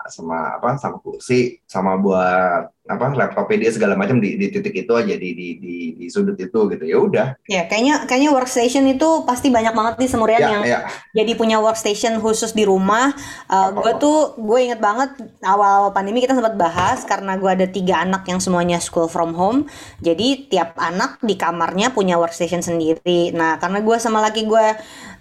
sama 0.07 0.59
apa 0.59 0.79
sama 0.79 1.03
kursi 1.03 1.59
sama 1.67 1.99
buat 1.99 2.71
apa 2.85 3.17
laptopnya 3.17 3.65
dia 3.65 3.71
segala 3.73 3.97
macam 3.97 4.21
di, 4.21 4.37
di 4.37 4.53
titik 4.53 4.85
itu 4.85 4.93
aja 4.93 5.17
di 5.17 5.31
di 5.33 5.49
di, 5.57 5.75
di 5.97 6.07
sudut 6.13 6.37
itu 6.37 6.69
gitu 6.69 6.85
ya 6.85 6.99
udah 7.01 7.27
Ya, 7.45 7.69
kayaknya 7.69 8.09
kayaknya 8.09 8.31
workstation 8.33 8.85
itu 8.89 9.25
pasti 9.29 9.53
banyak 9.53 9.73
banget 9.77 9.95
nih 10.01 10.09
semurian 10.09 10.41
ya 10.41 10.51
yang 10.53 10.63
ya 10.65 10.79
jadi 11.15 11.33
punya 11.39 11.63
workstation 11.63 12.19
khusus 12.19 12.53
di 12.53 12.67
rumah. 12.67 13.15
Uh, 13.47 13.71
gue 13.71 13.93
tuh 14.03 14.35
gue 14.37 14.59
inget 14.67 14.81
banget 14.83 15.15
awal 15.47 15.95
pandemi 15.95 16.21
kita 16.21 16.35
sempat 16.35 16.59
bahas 16.59 17.07
karena 17.07 17.39
gue 17.39 17.51
ada 17.51 17.67
tiga 17.71 18.03
anak 18.03 18.27
yang 18.27 18.43
semuanya 18.43 18.83
school 18.83 19.07
from 19.07 19.33
home. 19.33 19.71
Jadi 20.03 20.51
tiap 20.51 20.75
anak 20.75 21.23
di 21.23 21.39
kamarnya 21.39 21.95
punya 21.95 22.19
workstation 22.19 22.61
sendiri. 22.61 23.31
Nah 23.31 23.63
karena 23.63 23.79
gue 23.81 23.97
sama 24.03 24.21
laki 24.25 24.45
gue 24.45 24.67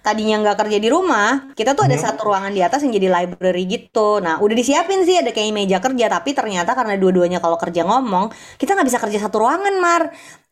tadinya 0.04 0.36
nggak 0.44 0.56
kerja 0.60 0.78
di 0.84 0.88
rumah, 0.92 1.50
kita 1.56 1.72
tuh 1.72 1.88
ada 1.88 1.96
Hmm. 1.96 2.04
satu 2.04 2.20
ruangan 2.28 2.52
di 2.52 2.60
atas 2.60 2.84
yang 2.84 2.92
jadi 2.92 3.08
library 3.08 3.64
gitu. 3.64 4.20
Nah 4.20 4.36
udah 4.44 4.54
disiapin 4.60 5.00
sih 5.08 5.16
ada 5.16 5.32
kayak 5.32 5.50
meja 5.56 5.78
kerja, 5.80 6.06
tapi 6.12 6.30
ternyata 6.36 6.76
karena 6.76 6.94
dua-duanya 7.00 7.38
kalau 7.40 7.56
kerja 7.56 7.82
ngomong, 7.88 8.28
kita 8.60 8.76
nggak 8.76 8.88
bisa 8.90 9.00
kerja 9.00 9.18
satu 9.24 9.36
ruangan 9.42 9.74
mar. 9.80 10.02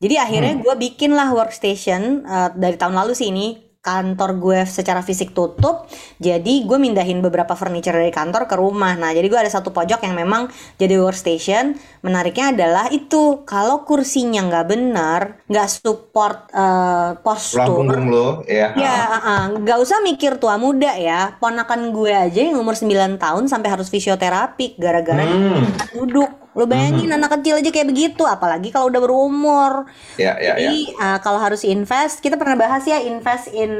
Jadi 0.02 0.14
akhirnya 0.18 0.52
gue 0.58 0.74
bikin 0.80 1.12
lah 1.14 1.28
workstation 1.36 2.24
uh, 2.26 2.48
dari 2.56 2.74
tahun 2.80 2.94
lalu 2.96 3.12
sih 3.14 3.28
ini 3.30 3.46
kantor 3.82 4.38
gue 4.38 4.60
secara 4.62 5.02
fisik 5.02 5.34
tutup 5.34 5.90
jadi 6.16 6.62
gue 6.62 6.78
mindahin 6.78 7.18
beberapa 7.18 7.58
furniture 7.58 7.98
dari 7.98 8.14
kantor 8.14 8.46
ke 8.46 8.54
rumah 8.54 8.94
nah 8.94 9.10
jadi 9.10 9.26
gue 9.26 9.40
ada 9.42 9.50
satu 9.50 9.74
pojok 9.74 10.06
yang 10.06 10.14
memang 10.14 10.46
jadi 10.78 11.02
workstation 11.02 11.74
menariknya 12.00 12.54
adalah 12.54 12.86
itu 12.88 13.42
kalau 13.42 13.82
kursinya 13.82 14.46
nggak 14.46 14.66
benar 14.70 15.20
nggak 15.50 15.68
support 15.68 16.46
tulang 16.48 17.18
postur 17.18 17.98
lo 18.06 18.28
ya 18.46 18.72
Ya, 18.72 18.96
uh-uh. 19.10 19.42
nggak 19.60 19.78
usah 19.82 19.98
mikir 20.00 20.38
tua 20.38 20.56
muda 20.56 20.94
ya. 20.96 21.34
Ponakan 21.36 21.90
gue 21.90 22.12
aja 22.14 22.40
yang 22.40 22.56
umur 22.56 22.78
9 22.78 23.18
tahun 23.18 23.44
sampai 23.50 23.68
harus 23.68 23.90
fisioterapi 23.90 24.78
gara-gara 24.78 25.22
Hmm. 25.22 25.66
duduk. 25.92 26.30
Lo 26.52 26.68
bayangin 26.68 27.08
anak 27.08 27.40
kecil 27.40 27.56
aja 27.60 27.70
kayak 27.72 27.88
begitu, 27.88 28.22
apalagi 28.28 28.68
kalau 28.68 28.92
udah 28.92 29.00
berumur. 29.00 29.72
ya 30.20 30.36
ya 30.36 30.54
ya 30.60 30.72
Jadi 30.72 30.92
uh, 31.00 31.18
kalau 31.24 31.40
harus 31.40 31.64
invest, 31.64 32.20
kita 32.20 32.36
pernah 32.36 32.56
bahas 32.60 32.84
ya 32.84 33.00
invest 33.00 33.48
in 33.52 33.72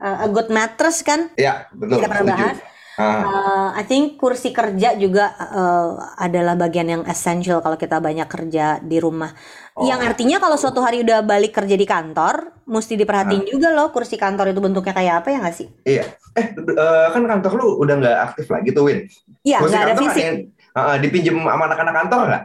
uh, 0.00 0.24
a 0.24 0.28
good 0.32 0.48
mattress 0.48 1.04
kan? 1.04 1.28
ya 1.36 1.68
betul 1.76 2.00
Kita 2.00 2.08
pernah 2.08 2.24
setuju. 2.24 2.44
bahas. 2.48 2.56
Ah, 2.94 3.26
Uh, 3.26 3.68
I 3.74 3.82
think 3.90 4.22
kursi 4.22 4.54
kerja 4.54 4.94
juga 4.94 5.34
uh, 5.34 5.98
adalah 6.14 6.54
bagian 6.54 6.86
yang 6.86 7.02
essential 7.10 7.58
kalau 7.58 7.74
kita 7.74 7.98
banyak 7.98 8.30
kerja 8.30 8.78
di 8.78 9.02
rumah. 9.02 9.34
Oh. 9.74 9.82
Yang 9.82 10.14
artinya 10.14 10.38
kalau 10.38 10.54
suatu 10.54 10.78
hari 10.78 11.02
udah 11.02 11.26
balik 11.26 11.50
kerja 11.58 11.74
di 11.74 11.82
kantor, 11.82 12.54
mesti 12.70 12.94
diperhatiin 12.94 13.50
juga 13.50 13.74
loh 13.74 13.90
kursi 13.90 14.14
kantor 14.14 14.54
itu 14.54 14.62
bentuknya 14.62 14.94
kayak 14.94 15.14
apa 15.26 15.28
ya 15.34 15.38
nggak 15.42 15.56
sih? 15.58 15.68
iya 15.82 16.04
eh 16.34 16.46
eh, 16.54 17.06
kan 17.10 17.22
kantor 17.26 17.52
lu 17.58 17.66
udah 17.82 17.94
nggak 17.98 18.16
aktif 18.30 18.46
lagi 18.50 18.70
tuh 18.70 18.86
Win 18.86 19.10
Iya, 19.42 19.58
nggak 19.60 19.82
ada 19.90 19.94
fisik. 19.98 20.53
Ah, 20.74 20.98
dipinjem 20.98 21.38
sama 21.40 21.64
anak-anak 21.70 21.94
kantor 21.94 22.20
nggak 22.28 22.44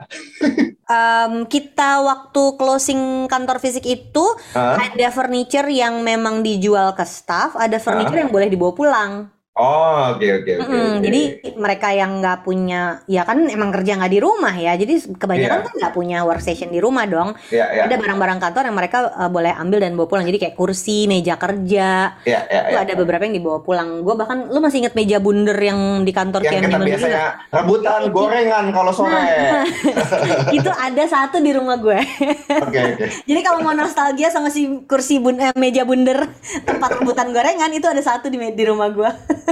Em, 0.89 1.45
kita 1.45 2.01
waktu 2.01 2.57
closing 2.57 3.29
kantor 3.29 3.61
fisik 3.61 3.85
itu 3.85 4.25
Ah. 4.57 4.73
ada 4.73 5.13
furniture 5.13 5.69
yang 5.69 6.01
memang 6.01 6.41
dijual 6.41 6.97
ke 6.97 7.05
staff, 7.05 7.53
ada 7.53 7.77
furniture 7.77 8.17
yang 8.17 8.33
boleh 8.33 8.49
dibawa 8.49 8.73
pulang. 8.73 9.11
Oh 9.59 10.15
oke 10.15 10.23
oke 10.23 10.51
oke 10.55 10.63
Mm-mm, 10.63 10.87
oke. 10.95 11.03
Jadi 11.03 11.21
mereka 11.59 11.87
yang 11.91 12.11
nggak 12.17 12.37
punya, 12.41 13.03
ya 13.05 13.21
kan 13.23 13.43
emang 13.45 13.69
kerja 13.69 13.99
nggak 13.99 14.09
di 14.09 14.19
rumah 14.19 14.55
ya. 14.55 14.73
Jadi 14.73 14.93
kebanyakan 15.19 15.59
Iya. 15.59 15.65
kan 15.67 15.73
nggak 15.75 15.93
punya 15.93 16.17
workstation 16.23 16.69
di 16.69 16.79
rumah 16.79 17.03
dong. 17.03 17.35
ya 17.51 17.67
ya 17.69 17.83
Ada 17.85 17.95
barang-barang 17.95 18.39
kantor 18.39 18.63
yang 18.65 18.77
mereka 18.77 18.97
uh, 19.11 19.27
boleh 19.27 19.51
ambil 19.51 19.83
dan 19.83 19.93
bawa 19.93 20.07
pulang. 20.07 20.23
Jadi 20.23 20.39
kayak 20.39 20.55
kursi, 20.55 21.05
meja 21.05 21.35
kerja, 21.35 22.15
ya 22.23 22.39
ya 22.47 22.59
itu 22.71 22.75
ya 22.75 22.79
ada 22.79 22.93
beberapa 22.95 23.27
yang 23.27 23.35
dibawa 23.35 23.59
pulang. 23.59 24.01
Gue 24.01 24.15
bahkan, 24.15 24.47
lu 24.47 24.59
masih 24.59 24.79
inget 24.79 24.95
meja 24.95 25.19
bundar 25.19 25.57
yang 25.57 26.01
di 26.01 26.11
kantor 26.11 26.41
yang 26.41 26.63
kita 26.63 26.79
biasanya 26.79 27.11
nggak? 27.11 27.33
rebutan 27.51 28.01
gorengan 28.09 28.65
kalau 28.71 28.91
sore. 28.91 29.19
itu 30.57 30.71
ada 30.71 31.03
satu 31.03 31.37
di 31.37 31.51
rumah 31.51 31.75
gue. 31.75 31.99
Oke 32.69 32.79
oke. 32.79 33.05
Jadi 33.25 33.39
kalau 33.41 33.59
mau 33.59 33.73
nostalgia 33.73 34.29
sama 34.29 34.47
si 34.47 34.85
kursi 34.85 35.17
bun 35.17 35.39
eh, 35.39 35.51
meja 35.55 35.83
bundar 35.83 36.29
tempat 36.63 37.01
rebutan 37.01 37.29
gorengan 37.29 37.71
itu 37.71 37.85
ada 37.85 37.99
satu 37.99 38.29
di 38.29 38.37
di 38.37 38.63
rumah 38.63 38.87
gue. 38.89 39.09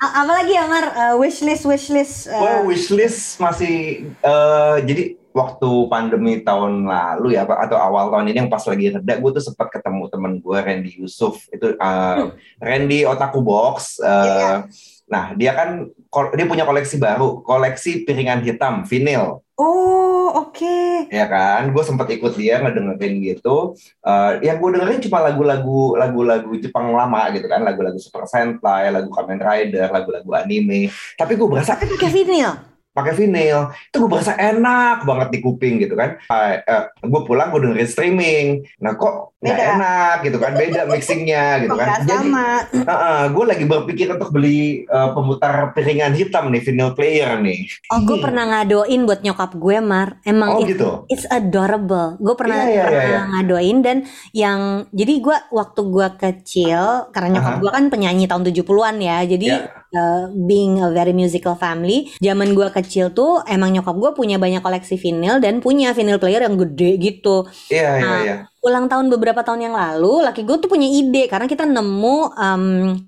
Apalagi 0.00 0.52
ya 0.54 0.64
Mar? 0.66 0.86
Eh, 0.92 1.14
wishlist 1.20 1.64
wishlist 1.66 2.30
eh, 2.30 2.38
Gue 2.38 2.74
wishlist 2.74 3.36
masih 3.42 4.06
eh, 4.10 4.76
jadi 4.86 5.04
waktu 5.36 5.68
pandemi 5.92 6.40
tahun 6.40 6.88
lalu 6.88 7.36
ya 7.36 7.44
Pak, 7.44 7.68
atau 7.68 7.76
awal 7.76 8.08
tahun 8.08 8.32
ini 8.32 8.48
yang 8.48 8.52
pas 8.52 8.64
lagi 8.64 8.88
reda 8.88 9.14
gue 9.20 9.30
tuh 9.36 9.44
sempat 9.44 9.68
ketemu 9.68 10.08
temen 10.08 10.32
gue 10.40 10.56
Randy 10.56 10.92
Yusuf. 10.96 11.44
Itu 11.52 11.76
eh, 11.76 12.16
Randy 12.56 13.04
Otaku 13.04 13.44
Box 13.44 14.00
eh, 14.00 14.08
Iya. 14.08 14.64
Nah 15.06 15.32
dia 15.38 15.54
kan 15.54 15.86
dia 16.34 16.46
punya 16.50 16.66
koleksi 16.66 16.98
baru 16.98 17.42
koleksi 17.46 18.02
piringan 18.02 18.42
hitam 18.42 18.82
vinil. 18.82 19.46
Oh 19.56 20.06
oke. 20.36 21.08
ya 21.08 21.24
kan? 21.30 21.72
Gue 21.72 21.80
sempat 21.80 22.12
ikut 22.12 22.36
dia 22.36 22.60
ngedengerin 22.60 23.24
gitu. 23.24 23.72
Eh, 24.04 24.44
yang 24.44 24.60
gue 24.60 24.70
dengerin 24.76 25.00
cuma 25.08 25.24
lagu-lagu 25.24 25.96
lagu-lagu 25.96 26.52
Jepang 26.60 26.92
lama 26.92 27.32
gitu 27.32 27.48
kan. 27.48 27.64
Lagu-lagu 27.64 27.96
Super 27.96 28.28
Sentai 28.28 28.92
lagu 28.92 29.08
Kamen 29.08 29.40
Rider 29.40 29.88
lagu-lagu 29.88 30.28
anime. 30.36 30.92
Tapi 31.16 31.32
gue 31.40 31.48
berasa 31.48 31.78
Tapi 31.78 31.96
pakai 31.96 32.10
vinyl. 32.12 32.75
Pakai 32.96 33.12
vinyl 33.12 33.68
itu 33.68 33.96
gue 33.98 34.08
berasa 34.08 34.32
enak 34.32 35.04
banget 35.04 35.28
di 35.28 35.38
kuping 35.38 35.76
gitu 35.78 35.92
kan 35.92 36.16
uh, 36.26 36.56
uh, 36.58 36.82
gue 36.98 37.20
pulang 37.22 37.52
gue 37.52 37.60
dengerin 37.60 37.84
streaming 37.86 38.46
nah 38.80 38.96
kok 38.96 39.36
nggak 39.36 39.58
enak 39.76 40.16
gitu 40.24 40.38
kan 40.40 40.56
beda 40.56 40.88
mixingnya 40.88 41.44
gitu 41.62 41.76
kan 41.76 42.00
sama. 42.02 42.64
uh, 42.72 42.88
uh, 42.88 43.20
gue 43.28 43.44
lagi 43.44 43.64
berpikir 43.64 44.08
untuk 44.10 44.32
beli 44.32 44.88
uh, 44.88 45.12
pemutar 45.12 45.70
piringan 45.70 46.16
hitam 46.16 46.48
nih 46.48 46.64
vinyl 46.64 46.96
player 46.96 47.36
nih 47.36 47.68
Oh, 47.86 48.00
gue 48.00 48.18
pernah 48.18 48.46
ngadoin 48.46 49.02
buat 49.04 49.20
nyokap 49.20 49.54
gue, 49.54 49.76
Mar. 49.78 50.18
Emang 50.22 50.56
oh 50.56 50.60
it- 50.62 50.74
gitu 50.74 51.04
it's 51.06 51.26
adorable. 51.28 52.14
Gue 52.16 52.34
pernah, 52.34 52.62
Iya, 52.62 52.72
iya, 52.72 52.82
pernah 52.82 53.02
iya, 53.02 53.10
iya. 53.12 53.20
ngadoin 53.28 53.76
dan 53.78 53.96
yang 54.32 54.60
jadi 54.90 55.12
gue 55.20 55.36
waktu 55.50 55.80
gue 55.84 56.08
kecil 56.16 56.80
karena 57.10 57.28
nyokap 57.36 57.52
Aha. 57.52 57.60
gue 57.60 57.70
kan 57.70 57.84
penyanyi 57.86 58.24
tahun 58.24 58.42
70-an 58.44 58.96
ya. 58.98 59.18
Jadi 59.22 59.48
Ya. 59.48 59.70
uh, 59.92 60.24
being 60.40 60.78
a 60.78 60.88
very 60.90 61.12
musical 61.12 61.54
family, 61.54 62.10
zaman 62.18 62.52
gue 62.52 62.68
kecil 62.70 62.85
tuh 63.16 63.28
emang 63.52 63.70
nyokap 63.74 63.94
gue 64.02 64.10
punya 64.18 64.36
banyak 64.44 64.60
koleksi 64.66 64.94
vinyl 65.04 65.36
dan 65.44 65.54
punya 65.64 65.86
vinyl 65.96 66.18
player 66.22 66.40
yang 66.46 66.56
gede 66.62 66.84
gitu. 67.06 67.28
iya 67.72 67.88
iya 68.02 68.14
Nah, 68.14 68.16
iya 68.24 68.34
Ulang 68.66 68.90
tahun 68.90 69.06
beberapa 69.08 69.40
tahun 69.40 69.62
yang 69.62 69.74
lalu, 69.74 70.26
laki 70.26 70.42
gue 70.42 70.58
tuh 70.58 70.66
punya 70.66 70.84
ide 70.84 71.30
karena 71.30 71.46
kita 71.46 71.62
nemu 71.62 72.18
um, 72.28 72.64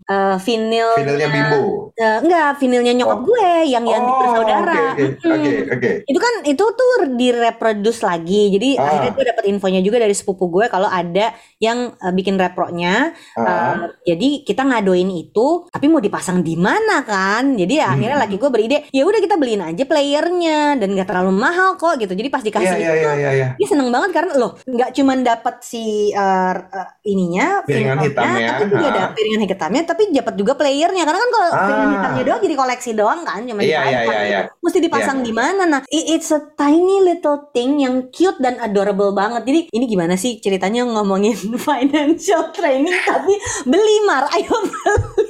uh, 0.06 0.36
vinyl 0.38 0.94
vinylnya 0.96 1.28
bimbo 1.28 1.90
uh, 1.92 2.18
enggak 2.22 2.48
vinylnya 2.56 2.92
nyokap 2.94 3.10
Oh. 3.10 3.26
gue 3.26 3.50
yang 3.66 3.82
yang 3.82 4.04
oh 4.04 4.18
bersaudara. 4.22 4.94
oke 4.94 5.02
oke 5.02 5.26
Mm-mm 5.26 5.42
oke 5.42 5.72
oke 5.74 5.90
itu 6.06 6.18
kan 6.20 6.34
itu 6.44 6.62
tuh 6.62 6.92
direproduce 7.12 8.00
lagi 8.00 8.42
jadi 8.50 8.68
Ah. 8.76 8.86
akhirnya 8.86 9.10
gue 9.10 9.24
dapet 9.26 9.44
infonya 9.48 9.80
juga 9.80 9.98
dari 9.98 10.14
sepupu 10.14 10.46
gue 10.48 10.68
kalau 10.68 10.86
ada 10.86 11.34
yang 11.58 11.90
uh, 11.92 12.12
bikin 12.12 12.36
repronya 12.36 13.10
Ah. 13.34 13.42
Uh, 13.42 13.74
jadi 14.04 14.44
kita 14.44 14.62
ngadoin 14.62 15.10
itu 15.10 15.66
tapi 15.66 15.86
mau 15.86 15.98
dipasang 15.98 16.38
di 16.40 16.54
mana 16.54 17.02
kan 17.02 17.54
jadi 17.54 17.74
ya 17.74 17.86
akhirnya 17.90 18.14
Hmm. 18.14 18.22
laki 18.22 18.36
gue 18.36 18.50
beride 18.50 18.78
ya 18.88 19.02
udah 19.02 19.18
kita 19.18 19.34
beliin 19.34 19.62
aja 19.64 19.82
playernya 19.82 20.58
dan 20.76 20.92
gak 20.92 21.08
terlalu 21.08 21.34
mahal 21.34 21.74
kok 21.74 21.98
gitu 21.98 22.12
jadi 22.12 22.28
pas 22.28 22.40
dikasih 22.40 22.68
iya 22.70 22.92
itu 22.94 22.94
iya 23.00 23.12
iya 23.12 23.30
iya 23.32 23.48
dia 23.54 23.66
seneng 23.66 23.88
banget 23.88 24.10
karena 24.12 24.32
loh 24.34 24.54
nggak 24.62 24.90
cuman 24.92 25.18
dapat 25.20 25.47
si 25.60 26.12
uh, 26.12 26.54
uh, 26.54 26.88
ininya 27.04 27.62
Piringan 27.64 27.96
vinylnya, 27.96 28.06
hitamnya, 28.06 28.48
tapi 28.52 28.70
juga 28.70 28.86
ada 28.88 29.02
piringan 29.12 29.42
hitamnya 29.44 29.82
tapi 29.88 30.02
dapat 30.12 30.34
juga 30.36 30.52
playernya 30.54 31.02
karena 31.08 31.20
kan 31.20 31.30
kalau 31.32 31.48
Ah. 31.48 31.60
piringan 31.64 31.90
hitamnya 31.96 32.22
doang 32.28 32.40
jadi 32.44 32.54
koleksi 32.54 32.90
doang 32.92 33.20
kan 33.24 33.40
cuma 33.42 33.60
dipasang 33.60 33.88
iya, 33.88 34.00
iya. 34.04 34.40
gitu. 34.44 34.52
mesti 34.60 34.78
dipasang 34.84 35.18
di 35.22 35.32
mana 35.32 35.62
nah 35.64 35.80
it's 35.88 36.28
a 36.30 36.40
tiny 36.54 36.96
little 37.00 37.48
thing 37.50 37.80
yang 37.80 38.12
cute 38.12 38.36
dan 38.38 38.60
adorable 38.60 39.12
banget 39.12 39.42
jadi 39.48 39.60
ini 39.72 39.84
gimana 39.88 40.14
sih 40.14 40.38
ceritanya 40.38 40.84
ngomongin 40.84 41.34
financial 41.68 42.52
training 42.52 42.92
tapi 43.02 43.34
beli 43.64 43.96
mar 44.04 44.28
ayo 44.32 44.52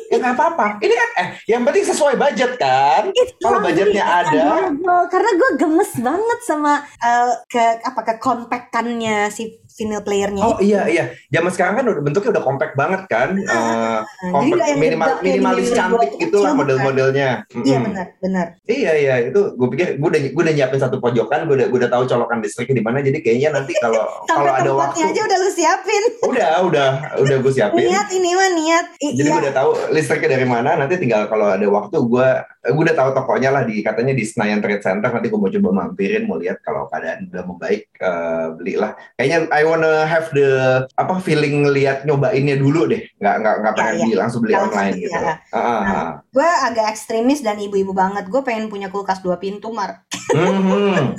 ya 0.08 0.16
nggak 0.18 0.34
apa-apa 0.34 0.66
ini 0.80 0.94
kan 0.94 1.08
eh 1.20 1.28
yang 1.46 1.62
penting 1.62 1.84
sesuai 1.84 2.16
budget 2.16 2.56
kan 2.56 3.12
Kalau 3.38 3.60
budgetnya 3.60 4.02
it's 4.02 4.32
ada. 4.32 4.40
adorable. 4.40 5.02
karena 5.12 5.30
gue 5.37 5.50
gemes 5.60 5.92
banget 6.00 6.38
sama 6.42 6.72
uh, 6.98 7.32
ke 7.44 7.62
apa 7.84 8.00
ke 8.02 8.14
compactannya 8.18 9.28
si 9.28 9.60
vinyl 9.78 10.02
playernya 10.02 10.42
Oh 10.42 10.56
itu. 10.56 10.68
iya 10.68 10.82
iya, 10.85 11.04
zaman 11.28 11.49
sekarang 11.49 11.75
kan 11.76 11.87
udah 11.87 12.02
bentuknya 12.02 12.30
udah 12.35 12.44
compact 12.44 12.75
banget 12.75 13.02
kan, 13.06 13.28
Eh, 13.38 13.47
Nah, 13.49 14.02
compact, 14.28 14.61
yang 14.66 14.78
minimal, 14.78 15.08
minimalis 15.20 15.70
cantik 15.70 16.11
itu 16.12 16.28
gitulah 16.28 16.50
kecil, 16.50 16.58
model-modelnya. 16.58 17.28
bukan? 17.44 17.62
Iya 17.62 17.73
Mm-mm. 17.73 17.87
benar 17.87 18.06
benar. 18.18 18.47
Iya 18.64 18.92
iya 18.94 19.14
itu 19.25 19.40
gue 19.52 19.68
pikir 19.68 19.87
gue 19.97 20.08
udah 20.08 20.20
gue 20.28 20.42
udah 20.42 20.54
nyiapin 20.54 20.78
satu 20.78 20.99
pojokan, 20.99 21.47
gue 21.47 21.56
udah 21.56 21.66
gue 21.68 21.78
udah 21.78 21.90
tahu 21.90 22.04
colokan 22.04 22.38
listriknya 22.38 22.75
di 22.75 22.85
mana, 22.85 22.99
jadi 22.99 23.18
kayaknya 23.18 23.50
nanti 23.54 23.73
kalau 23.80 24.02
kalau 24.26 24.50
ada 24.50 24.70
waktu, 24.70 25.00
aja 25.00 25.20
udah 25.23 25.38
lu 25.38 25.50
siapin. 25.50 26.02
udah 26.25 26.50
udah 26.64 26.88
udah 27.18 27.37
gue 27.38 27.52
siapin. 27.52 27.85
Niat 27.85 28.08
ini 28.11 28.30
mah 28.32 28.50
niat. 28.52 28.87
I- 28.99 29.14
Jadi 29.14 29.23
iya. 29.23 29.32
gue 29.32 29.40
udah 29.40 29.54
tahu 29.54 29.70
listriknya 29.90 30.30
dari 30.32 30.44
mana. 30.44 30.70
Nanti 30.75 30.94
tinggal 30.97 31.26
kalau 31.26 31.47
ada 31.49 31.64
waktu 31.64 31.97
gue 31.97 32.28
gue 32.68 32.82
udah 32.82 32.97
tahu 32.97 33.11
tokonya 33.12 33.50
lah 33.50 33.62
di 33.62 33.80
katanya 33.80 34.12
di 34.12 34.23
Senayan 34.23 34.58
Trade 34.58 34.82
Center. 34.82 35.08
Nanti 35.08 35.28
gue 35.28 35.38
mau 35.38 35.49
coba 35.49 35.70
mampirin, 35.76 36.25
mau 36.25 36.37
lihat 36.37 36.58
kalau 36.61 36.85
keadaan 36.87 37.28
udah 37.28 37.44
membaik 37.44 37.87
eh, 37.94 38.47
belilah. 38.52 38.90
Kayaknya 39.14 39.38
I 39.50 39.62
wanna 39.68 40.04
have 40.04 40.28
the 40.32 40.48
apa 40.94 41.20
feeling 41.20 41.68
lihat 41.68 42.02
nyobainnya 42.02 42.56
dulu 42.56 42.87
deh. 42.87 43.04
Nggak 43.16 43.34
nggak 43.38 43.54
nggak 43.60 43.72
Ya, 43.72 43.78
pengen 43.78 43.94
ya. 43.94 44.04
beli 44.04 44.16
langsung 44.16 44.40
beli 44.40 44.52
Nggak 44.52 44.64
online 44.66 44.84
langsung, 44.88 45.04
gitu. 45.04 45.14
ya. 45.14 45.34
Ah, 45.52 45.58
ah, 45.58 45.80
Nah. 45.80 45.94
ah. 45.94 46.10
Gue 46.28 46.48
agak 46.48 46.87
ekstremis 46.90 47.40
dan 47.40 47.56
ibu-ibu 47.56 47.92
banget. 47.92 48.25
Gue 48.26 48.40
pengen 48.40 48.66
punya 48.66 48.88
kulkas 48.88 49.20
dua 49.20 49.37
pintu, 49.37 49.68
Mar. 49.70 50.02
Mhm. 50.34 51.14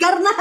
karena 0.00 0.32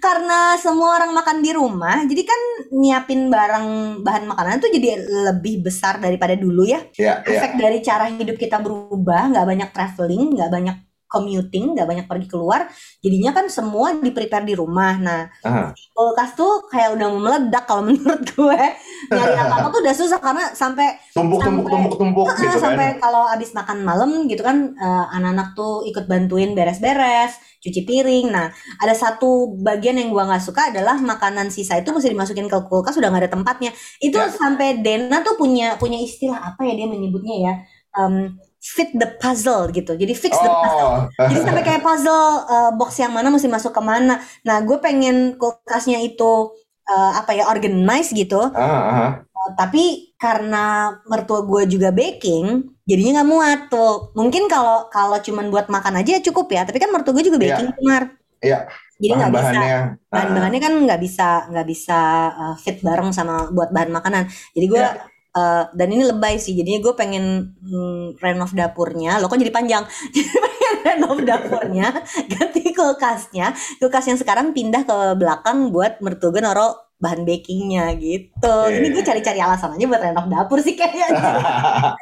karena 0.00 0.38
semua 0.56 0.98
orang 0.98 1.12
makan 1.12 1.38
di 1.38 1.52
rumah, 1.52 2.02
jadi 2.02 2.24
kan 2.24 2.40
nyiapin 2.72 3.28
barang 3.28 3.66
bahan 4.02 4.24
makanan 4.26 4.58
tuh 4.58 4.72
jadi 4.72 4.96
lebih 5.30 5.62
besar 5.62 6.00
daripada 6.00 6.34
dulu 6.34 6.64
ya. 6.64 6.82
Ya 6.96 7.20
ya. 7.20 7.36
Efek 7.36 7.56
dari 7.56 7.78
cara 7.78 8.08
hidup 8.10 8.34
kita 8.34 8.58
berubah, 8.58 9.30
nggak 9.30 9.46
banyak 9.46 9.70
traveling, 9.70 10.34
nggak 10.34 10.50
banyak 10.50 10.76
commuting, 11.08 11.72
nggak 11.72 11.84
banyak 11.84 12.06
pergi 12.06 12.28
keluar, 12.28 12.68
jadinya 13.00 13.32
kan 13.32 13.48
semua 13.48 13.96
di 13.96 14.12
prepare 14.12 14.44
di 14.44 14.52
rumah. 14.52 14.94
Nah, 14.94 15.20
Aha. 15.42 15.72
kulkas 15.90 16.32
tuh 16.32 16.68
kayak 16.68 16.94
udah 16.94 17.06
mau 17.08 17.20
meledak 17.24 17.64
kalau 17.64 17.82
menurut 17.88 18.22
gue 18.28 18.60
nyari 19.08 19.34
apa 19.34 19.54
apa 19.56 19.66
tuh 19.68 19.80
udah 19.80 19.94
susah 19.94 20.18
karena 20.18 20.44
sampai 20.52 20.86
Tumpuk 21.10 21.40
tumpuk 21.40 21.64
Sampai- 21.64 21.72
tumpuk 21.72 21.94
tumpuk 21.96 22.26
Ah, 22.28 22.36
gitu 22.36 22.54
kan. 22.54 22.62
sampai 22.62 22.86
kalau 22.98 23.24
abis 23.26 23.50
makan 23.50 23.78
malam 23.82 24.10
gitu 24.26 24.42
kan 24.42 24.56
eh, 24.70 25.06
anak-anak 25.10 25.48
tuh 25.52 25.82
ikut 25.82 26.04
bantuin 26.04 26.52
beres-beres 26.52 27.32
cuci 27.58 27.82
piring 27.82 28.26
nah 28.28 28.46
ada 28.78 28.94
satu 28.94 29.28
bagian 29.58 29.96
yang 29.96 30.12
gua 30.12 30.28
nggak 30.28 30.44
suka 30.44 30.70
adalah 30.70 30.94
makanan 30.94 31.48
sisa 31.48 31.74
itu 31.74 31.90
mesti 31.90 32.06
dimasukin 32.08 32.46
ke 32.46 32.58
kulkas 32.64 32.94
udah 32.94 33.08
nggak 33.08 33.24
ada 33.24 33.32
tempatnya 33.32 33.70
itu 33.98 34.14
Ya. 34.14 34.28
sampai 34.28 34.78
Dena 34.78 35.22
tuh 35.22 35.34
punya 35.34 35.74
punya 35.74 35.96
istilah 35.96 36.38
apa 36.44 36.62
ya 36.62 36.74
dia 36.74 36.86
menyebutnya 36.86 37.36
ya 37.40 37.54
Em, 37.90 38.36
fit 38.58 38.90
the 38.92 39.06
puzzle 39.16 39.70
gitu 39.70 39.94
jadi 39.94 40.12
fix 40.12 40.34
the 40.34 40.50
puzzle 40.50 41.08
Oh. 41.08 41.26
jadi 41.26 41.40
sampai 41.40 41.62
kayak 41.62 41.80
puzzle 41.80 42.26
eh, 42.44 42.70
box 42.74 42.98
yang 42.98 43.10
mana 43.10 43.28
mesti 43.28 43.46
masuk 43.46 43.70
ke 43.70 43.80
mana 43.80 44.18
nah 44.42 44.58
gue 44.58 44.76
pengen 44.78 45.34
kulkasnya 45.34 45.98
itu 46.00 46.52
eh, 46.84 47.12
apa 47.14 47.32
ya 47.32 47.46
organize 47.46 48.10
gitu 48.10 48.50
Ah, 48.50 48.58
ah. 48.58 49.10
Uh, 49.30 49.50
tapi 49.54 50.10
karena 50.18 50.90
mertua 51.04 51.42
gue 51.42 51.70
juga 51.70 51.88
baking 51.88 52.74
jadinya 52.82 53.22
nggak 53.22 53.28
muat 53.28 53.60
tuh 53.68 54.10
mungkin 54.12 54.50
kalau 54.50 54.90
kalau 54.90 55.14
cuman 55.16 55.46
buat 55.46 55.66
makan 55.68 55.94
aja 55.96 56.18
cukup 56.20 56.50
ya 56.50 56.66
tapi 56.66 56.76
kan 56.76 56.90
mertua 56.90 57.14
gue 57.14 57.22
juga 57.22 57.38
Iya. 57.38 57.54
baking 57.54 57.70
Mar. 57.80 58.04
Iya. 58.38 58.58
jadi 58.98 59.12
nggak 59.14 59.30
bisa 59.30 59.42
Bahan-bahannya. 59.46 59.80
bahan-bahannya 60.10 60.60
kan 60.60 60.72
nggak 60.82 61.00
bisa 61.00 61.28
nggak 61.46 61.66
bisa 61.66 61.98
uh, 62.34 62.54
fit 62.58 62.82
bareng 62.82 63.14
sama 63.14 63.46
buat 63.48 63.70
bahan 63.70 63.94
makanan 63.94 64.26
jadi 64.52 64.66
gue 64.66 64.82
Iya. 64.82 65.06
Uh, 65.38 65.62
dan 65.70 65.88
ini 65.94 66.02
lebay 66.02 66.34
sih 66.42 66.58
jadinya 66.58 66.82
gue 66.82 66.94
pengen 66.98 67.54
mm, 67.62 68.18
renov 68.18 68.50
dapurnya. 68.50 69.22
Lo 69.22 69.30
kok 69.30 69.38
jadi 69.38 69.54
panjang? 69.54 69.86
Jadi 70.14 70.30
pengen 70.34 70.74
renov 70.82 71.18
dapurnya 71.22 71.88
ganti 72.26 72.74
kulkasnya. 72.74 73.54
Kulkas 73.78 74.06
yang 74.10 74.18
sekarang 74.18 74.50
pindah 74.50 74.82
ke 74.82 74.96
belakang 75.14 75.70
buat 75.70 76.02
mertua 76.02 76.34
gue 76.34 76.42
noro 76.42 76.68
bahan 76.98 77.22
bakingnya 77.22 77.94
gitu. 78.02 78.54
Iya. 78.66 78.74
ini 78.82 78.86
gue 78.90 79.04
cari-cari 79.06 79.38
alasan 79.38 79.78
aja 79.78 79.86
buat 79.86 80.02
renov 80.02 80.26
dapur 80.26 80.58
sih 80.58 80.74
kayaknya. 80.74 81.06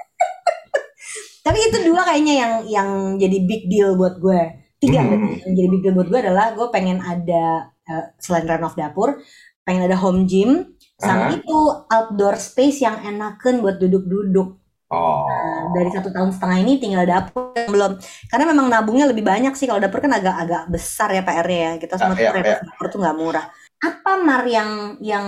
Tapi 1.46 1.59
itu 1.62 1.79
dua 1.87 2.03
kayaknya 2.03 2.35
yang 2.35 2.53
yang 2.66 2.88
jadi 3.20 3.38
big 3.44 3.68
deal 3.68 3.94
buat 3.94 4.16
gue. 4.18 4.40
Tiga 4.81 5.05
Hmm. 5.05 5.37
yang 5.44 5.55
jadi 5.55 5.68
big 5.68 5.83
deal 5.85 5.94
buat 5.94 6.09
gue 6.09 6.20
adalah 6.25 6.57
gue 6.57 6.66
pengen 6.72 7.05
ada 7.05 7.70
eh, 7.87 8.05
selain 8.18 8.49
renov 8.49 8.75
dapur 8.75 9.20
pengen 9.66 9.90
ada 9.90 9.99
home 9.99 10.31
gym 10.31 10.76
sama 10.96 11.28
Ah. 11.28 11.32
itu 11.32 11.56
outdoor 11.87 12.37
space 12.37 12.80
yang 12.80 12.96
enakan 13.00 13.61
buat 13.61 13.76
duduk-duduk. 13.76 14.48
Oh. 14.87 15.26
Nah, 15.26 15.74
dari 15.74 15.90
satu 15.90 16.09
tahun 16.09 16.30
setengah 16.30 16.59
ini 16.62 16.78
tinggal 16.78 17.04
dapur 17.04 17.50
yang 17.52 17.68
belum. 17.68 17.92
Karena 18.26 18.44
memang 18.46 18.66
nabungnya 18.66 19.04
lebih 19.04 19.22
banyak 19.22 19.52
sih 19.52 19.66
kalau 19.66 19.82
dapur 19.82 19.98
kan 19.98 20.14
agak-agak 20.14 20.70
besar 20.70 21.11
ya 21.11 21.20
PR-nya 21.20 21.59
ya. 21.59 21.72
Kita 21.76 21.94
semua 21.96 22.14
Ah, 22.14 22.18
iya, 22.18 22.30
tahu 22.30 22.37
renov 22.38 22.46
iya. 22.48 22.64
dapur 22.64 22.87
tuh 22.87 22.98
nggak 23.02 23.16
murah. 23.18 23.46
Apa 23.76 24.12
mar 24.16 24.42
yang 24.46 24.70
yang 25.02 25.26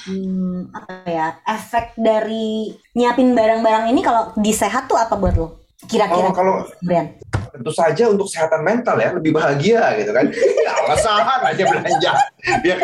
hmm, 0.00 0.72
apa 0.72 0.92
ya 1.04 1.26
efek 1.44 1.92
dari 1.94 2.72
nyiapin 2.94 3.34
barang-barang 3.34 3.90
ini 3.90 4.00
kalau 4.00 4.32
di 4.32 4.48
sehat 4.50 4.86
tuh 4.86 4.96
apa 4.96 5.12
buat 5.12 5.34
lo? 5.34 5.60
Kira-kira 5.84 6.30
Oh, 6.30 6.32
kalau- 6.32 6.64
Brian 6.80 7.20
tentu 7.52 7.72
saja 7.72 8.04
untuk 8.06 8.28
kesehatan 8.28 8.60
mental 8.60 8.96
ya 8.96 9.12
lebih 9.12 9.32
bahagia 9.32 9.98
gitu 9.98 10.12
kan. 10.12 10.24
Ya 10.64 10.72
alasan 10.78 11.40
aja 11.42 11.62
belanja. 11.64 12.12
Biar 12.62 12.78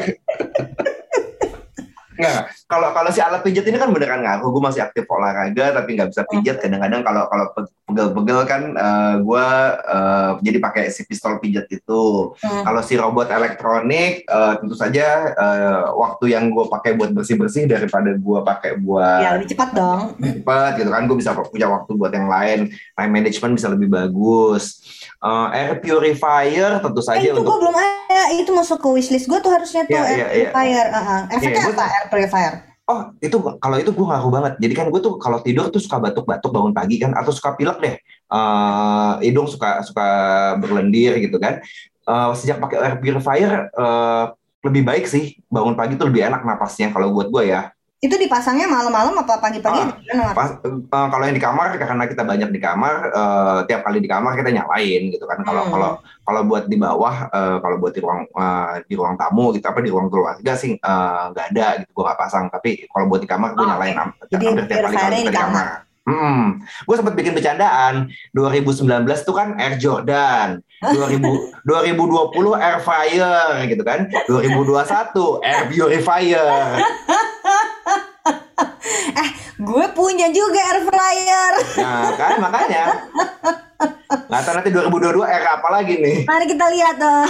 Nggak, 2.22 2.42
kalau 2.70 2.88
kalau 2.94 3.10
si 3.10 3.18
alat 3.18 3.42
pijat 3.42 3.66
ini 3.66 3.76
kan 3.82 3.90
beneran 3.90 4.22
ngaruh. 4.22 4.48
Gue 4.54 4.62
masih 4.62 4.86
aktif 4.86 5.04
olahraga 5.10 5.74
tapi 5.74 5.98
nggak 5.98 6.14
bisa 6.14 6.22
pijat. 6.30 6.62
Kadang-kadang 6.62 7.02
kalau 7.02 7.22
kalau 7.26 7.46
pe- 7.50 7.74
pegel-pegel 7.90 8.40
kan 8.46 8.62
gue 9.20 9.46
jadi 10.46 10.58
pakai 10.62 10.88
si 10.94 11.02
pistol 11.04 11.42
pijat 11.42 11.66
itu. 11.68 12.32
Hmm. 12.38 12.62
Kalau 12.62 12.80
si 12.86 12.94
robot 12.94 13.28
elektronik 13.28 14.22
eh, 14.22 14.54
tentu 14.62 14.78
saja 14.78 15.34
eh, 15.34 15.82
waktu 15.92 16.38
yang 16.38 16.54
gue 16.54 16.64
pakai 16.70 16.94
buat 16.94 17.10
bersih-bersih 17.10 17.66
daripada 17.66 18.14
gue 18.14 18.38
pakai 18.44 18.78
buat 18.78 19.20
ya 19.22 19.30
lebih 19.34 19.50
cepat 19.56 19.68
dong 19.74 20.00
cepat 20.20 20.72
gitu 20.78 20.90
kan 20.92 21.02
gue 21.08 21.16
bisa 21.18 21.30
punya 21.34 21.66
waktu 21.66 21.90
buat 21.98 22.12
yang 22.14 22.28
lain 22.30 22.70
time 22.94 23.12
management 23.12 23.52
bisa 23.58 23.68
lebih 23.72 23.88
bagus 23.90 24.78
Eh, 25.22 25.48
air 25.54 25.78
purifier 25.78 26.82
tentu 26.82 26.98
eh, 26.98 27.06
saja 27.06 27.22
itu 27.22 27.38
gue 27.38 27.46
untuk 27.46 27.62
belum 27.62 27.76
ada 27.78 28.20
itu 28.34 28.50
masuk 28.50 28.82
ke 28.82 28.88
wishlist 28.90 29.30
gue 29.30 29.38
tuh 29.38 29.54
harusnya 29.54 29.86
tuh 29.86 29.94
Iya, 29.94 30.02
air 30.02 30.18
iya, 30.18 30.26
iya. 30.26 30.50
purifier 30.50 30.86
uh 30.90 30.98
-uh. 30.98 31.20
efeknya 31.30 31.60
Iya, 31.62 31.62
gua 31.62 31.74
apa 31.78 31.84
air 31.86 32.06
purifier 32.10 32.54
oh 32.90 33.00
itu 33.22 33.36
kalau 33.62 33.76
itu 33.78 33.90
gue 33.94 34.06
ngaruh 34.10 34.30
banget 34.34 34.52
jadi 34.58 34.74
kan 34.74 34.86
gue 34.90 34.98
tuh 34.98 35.14
kalau 35.22 35.38
tidur 35.38 35.70
tuh 35.70 35.78
suka 35.78 36.02
batuk-batuk 36.02 36.50
bangun 36.50 36.74
pagi 36.74 36.98
kan 36.98 37.14
atau 37.14 37.30
suka 37.30 37.54
pilek 37.54 37.78
deh 37.78 37.94
uh, 38.32 39.12
hidung 39.20 39.46
suka 39.46 39.84
suka 39.84 40.06
berlendir 40.58 41.20
gitu 41.20 41.36
kan. 41.36 41.60
Uh, 42.02 42.34
sejak 42.34 42.58
pakai 42.58 42.82
air 42.82 42.96
purifier 42.98 43.70
uh, 43.78 44.34
lebih 44.66 44.82
baik 44.82 45.04
sih 45.06 45.38
bangun 45.46 45.78
pagi 45.78 45.94
tuh 45.94 46.10
lebih 46.10 46.26
enak 46.26 46.42
napasnya 46.42 46.90
kalau 46.90 47.14
buat 47.14 47.28
gue 47.30 47.52
ya. 47.52 47.70
Itu 48.02 48.18
dipasangnya 48.18 48.66
malam-malam 48.66 49.14
apa 49.22 49.38
pagi-pagi? 49.38 50.10
Uh, 50.10 50.34
pas, 50.34 50.58
uh, 50.58 51.06
kalau 51.06 51.22
yang 51.22 51.38
di 51.38 51.44
kamar 51.44 51.78
karena 51.78 52.02
kita 52.10 52.26
banyak 52.26 52.50
di 52.50 52.58
kamar, 52.58 53.14
uh, 53.14 53.58
tiap 53.62 53.86
kali 53.86 54.02
di 54.02 54.10
kamar 54.10 54.34
kita 54.34 54.50
nyalain 54.50 55.14
gitu 55.14 55.22
kan. 55.22 55.38
Kalau 55.46 55.62
hmm. 55.62 55.70
kalau 55.70 55.90
kalau 56.26 56.40
buat 56.42 56.66
di 56.66 56.74
bawah, 56.82 57.30
uh, 57.30 57.56
kalau 57.62 57.78
buat 57.78 57.94
di 57.94 58.02
ruang 58.02 58.26
uh, 58.34 58.82
di 58.90 58.98
ruang 58.98 59.14
tamu 59.14 59.54
gitu 59.54 59.70
apa 59.70 59.78
di 59.78 59.94
ruang 59.94 60.10
keluarga 60.10 60.52
sih 60.58 60.74
nggak 60.82 61.46
uh, 61.46 61.50
ada 61.54 61.66
gitu 61.78 61.90
gue 61.94 62.02
nggak 62.02 62.18
pasang. 62.18 62.50
Tapi 62.50 62.90
kalau 62.90 63.06
buat 63.06 63.22
di 63.22 63.28
kamar 63.30 63.54
gue 63.54 63.62
oh, 63.62 63.68
nyalain 63.70 63.94
okay. 63.94 64.34
Jadi 64.34 64.44
tiap 64.66 64.90
kali 64.90 65.18
di 65.22 65.30
kamar. 65.30 65.91
Hmm, 66.02 66.58
gue 66.58 66.94
sempat 66.98 67.14
bikin 67.14 67.30
bercandaan. 67.30 68.10
2019 68.34 68.82
tuh 69.22 69.34
kan 69.38 69.54
Air 69.54 69.78
Jordan, 69.78 70.58
2000, 70.82 71.62
2020 71.62 72.58
Air 72.66 72.78
Fire 72.82 73.62
gitu 73.70 73.82
kan, 73.86 74.10
2021 74.26 75.46
Air 75.46 75.62
Purifier. 75.70 76.82
eh, 79.22 79.30
gue 79.58 79.86
punya 79.94 80.28
juga 80.30 80.60
air 80.60 80.80
fryer. 80.86 81.52
Nah, 81.82 82.10
kan 82.18 82.32
makanya. 82.42 82.84
Tahu 84.42 84.54
nanti 84.58 84.70
2022 84.74 85.22
era 85.22 85.60
apa 85.60 85.68
lagi 85.70 85.94
nih. 86.02 86.16
Mari 86.26 86.44
kita 86.50 86.66
lihat 86.72 86.94
tuh. 86.98 87.24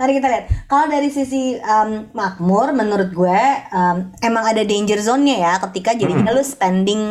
Mari 0.00 0.12
kita 0.18 0.26
lihat. 0.32 0.44
Kalau 0.66 0.86
dari 0.88 1.08
sisi 1.12 1.56
um, 1.60 2.10
makmur, 2.16 2.72
menurut 2.72 3.10
gue 3.12 3.42
um, 3.70 3.96
emang 4.24 4.44
ada 4.46 4.62
danger 4.64 4.98
zone-nya 4.98 5.36
ya. 5.36 5.52
Ketika 5.68 5.94
jadinya 5.94 6.32
hmm. 6.32 6.38
lu 6.38 6.44
spending 6.44 7.02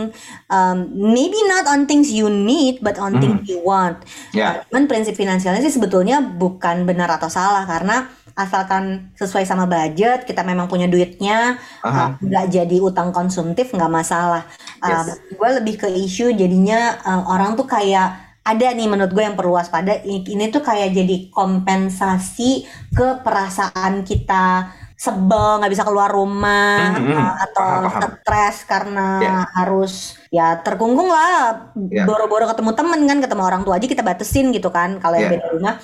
um, 0.50 0.78
maybe 0.92 1.38
not 1.48 1.70
on 1.70 1.86
things 1.86 2.10
you 2.12 2.28
need, 2.28 2.82
but 2.82 2.98
on 2.98 3.18
hmm. 3.18 3.22
things 3.22 3.42
you 3.48 3.62
want. 3.62 4.02
Yeah. 4.34 4.66
Cuman 4.72 4.90
prinsip 4.90 5.16
finansialnya 5.16 5.62
sih 5.62 5.74
sebetulnya 5.78 6.20
bukan 6.20 6.84
benar 6.90 7.12
atau 7.16 7.30
salah 7.30 7.64
karena 7.70 8.10
asalkan 8.36 9.16
sesuai 9.16 9.48
sama 9.48 9.64
budget 9.64 10.28
kita 10.28 10.44
memang 10.44 10.68
punya 10.68 10.92
duitnya 10.92 11.56
uh, 11.82 12.20
nggak 12.20 12.46
uh, 12.46 12.52
jadi 12.52 12.78
utang 12.84 13.16
konsumtif 13.16 13.72
nggak 13.72 13.88
masalah 13.88 14.44
uh, 14.84 14.92
yes. 14.92 15.24
gue 15.32 15.50
lebih 15.64 15.80
ke 15.80 15.88
isu 15.88 16.36
jadinya 16.36 17.00
uh, 17.00 17.24
orang 17.32 17.56
tuh 17.56 17.64
kayak 17.64 18.20
ada 18.46 18.68
nih 18.76 18.86
menurut 18.86 19.10
gue 19.10 19.24
yang 19.26 19.34
perlu 19.34 19.58
waspada 19.58 20.04
ini 20.06 20.54
tuh 20.54 20.62
kayak 20.62 20.94
jadi 20.94 21.34
kompensasi 21.34 22.68
ke 22.94 23.26
perasaan 23.26 24.06
kita 24.06 24.70
sebel 24.96 25.60
nggak 25.60 25.72
bisa 25.72 25.84
keluar 25.84 26.08
rumah 26.08 26.96
mm 26.96 27.04
-hmm. 27.04 27.16
uh, 27.20 27.34
atau 27.50 27.68
stres 28.20 28.64
karena 28.64 29.08
yeah. 29.20 29.44
harus 29.56 30.16
ya 30.32 30.60
terkungkung 30.60 31.12
lah 31.12 31.72
ya. 31.92 32.04
boro-boro 32.08 32.48
yeah. 32.48 32.52
ketemu 32.56 32.72
temen 32.76 33.00
kan 33.04 33.18
ketemu 33.20 33.44
orang 33.44 33.62
tua 33.68 33.76
aja 33.76 33.88
kita 33.88 34.04
batasin 34.04 34.56
gitu 34.56 34.72
kan 34.72 35.00
kalau 35.04 35.20
yang 35.20 35.32
yeah. 35.32 35.36
beda 35.40 35.48
rumah 35.56 35.76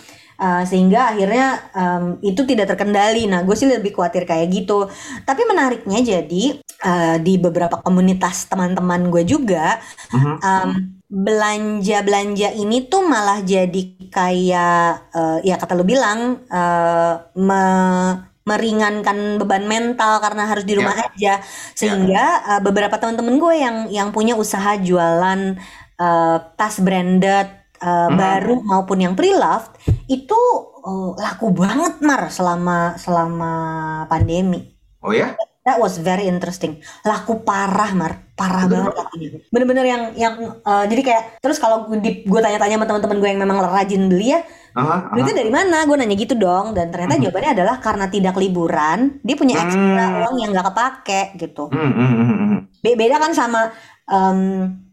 Uh, 0.41 0.65
sehingga 0.65 1.13
akhirnya 1.13 1.69
um, 1.77 2.17
itu 2.25 2.41
tidak 2.49 2.73
terkendali. 2.73 3.29
Nah, 3.29 3.45
gue 3.45 3.53
sih 3.53 3.69
lebih 3.69 3.93
khawatir 3.93 4.25
kayak 4.25 4.49
gitu. 4.49 4.89
Tapi 5.21 5.45
menariknya 5.45 6.01
jadi 6.01 6.57
uh, 6.85 7.15
di 7.21 7.37
beberapa 7.37 7.79
komunitas 7.81 8.49
teman-teman 8.49 9.09
gue 9.13 9.23
juga 9.25 9.77
uh-huh. 10.11 10.37
um, 10.41 10.69
belanja-belanja 11.11 12.55
ini 12.55 12.87
tuh 12.87 13.03
malah 13.03 13.43
jadi 13.43 14.09
kayak 14.09 15.11
uh, 15.11 15.37
ya 15.43 15.59
kata 15.59 15.75
lu 15.75 15.83
bilang 15.83 16.41
uh, 16.47 17.13
me 17.35 17.63
meringankan 18.41 19.37
beban 19.37 19.69
mental 19.69 20.17
karena 20.17 20.49
harus 20.49 20.65
di 20.65 20.73
rumah 20.73 20.97
yeah. 20.97 21.07
aja 21.13 21.33
sehingga 21.77 22.25
yeah. 22.41 22.49
uh, 22.57 22.61
beberapa 22.65 22.97
teman-teman 22.97 23.37
gue 23.37 23.55
yang 23.55 23.77
yang 23.93 24.09
punya 24.09 24.33
usaha 24.33 24.81
jualan 24.81 25.61
uh, 26.01 26.37
tas 26.57 26.81
branded 26.81 27.60
uh, 27.81 28.07
hmm. 28.07 28.15
baru 28.15 28.55
maupun 28.61 28.97
yang 29.01 29.13
pre-loved 29.17 29.75
itu 30.07 30.39
uh, 30.85 31.17
laku 31.17 31.51
banget 31.51 31.99
mar 32.05 32.29
selama 32.29 32.95
selama 32.95 33.53
pandemi. 34.07 34.77
Oh 35.01 35.11
ya? 35.11 35.33
That 35.61 35.77
was 35.77 36.01
very 36.01 36.25
interesting. 36.25 36.81
Laku 37.05 37.45
parah 37.45 37.93
mar, 37.93 38.33
parah 38.33 38.65
Betul. 38.65 38.73
banget 38.81 38.93
lakunya. 38.97 39.29
Bener-bener 39.53 39.85
yang 39.85 40.03
yang 40.17 40.33
uh, 40.65 40.85
jadi 40.89 41.01
kayak 41.05 41.23
terus 41.37 41.61
kalau 41.61 41.85
gue 41.85 42.41
tanya-tanya 42.41 42.81
sama 42.81 42.87
teman-teman 42.89 43.17
gue 43.21 43.29
yang 43.29 43.41
memang 43.45 43.57
rajin 43.69 44.09
beli 44.09 44.33
ya, 44.33 44.41
Aha, 44.71 45.11
Duitnya 45.11 45.35
dari 45.43 45.51
mana? 45.51 45.83
Gue 45.83 45.99
nanya 45.99 46.15
gitu 46.15 46.31
dong, 46.39 46.71
dan 46.71 46.87
ternyata 46.95 47.19
hmm. 47.19 47.23
jawabannya 47.27 47.51
adalah 47.59 47.75
karena 47.83 48.05
tidak 48.07 48.35
liburan, 48.39 49.19
dia 49.19 49.35
punya 49.35 49.59
ekstra 49.59 50.05
hmm. 50.07 50.19
uang 50.23 50.35
yang 50.39 50.49
nggak 50.55 50.67
kepake 50.71 51.21
gitu. 51.43 51.63
Hmm, 51.67 51.91
hmm, 51.91 52.11
hmm, 52.15 52.37
hmm. 52.39 52.59
Beda 52.95 53.15
kan 53.19 53.31
sama 53.35 53.61
um, 54.07 54.39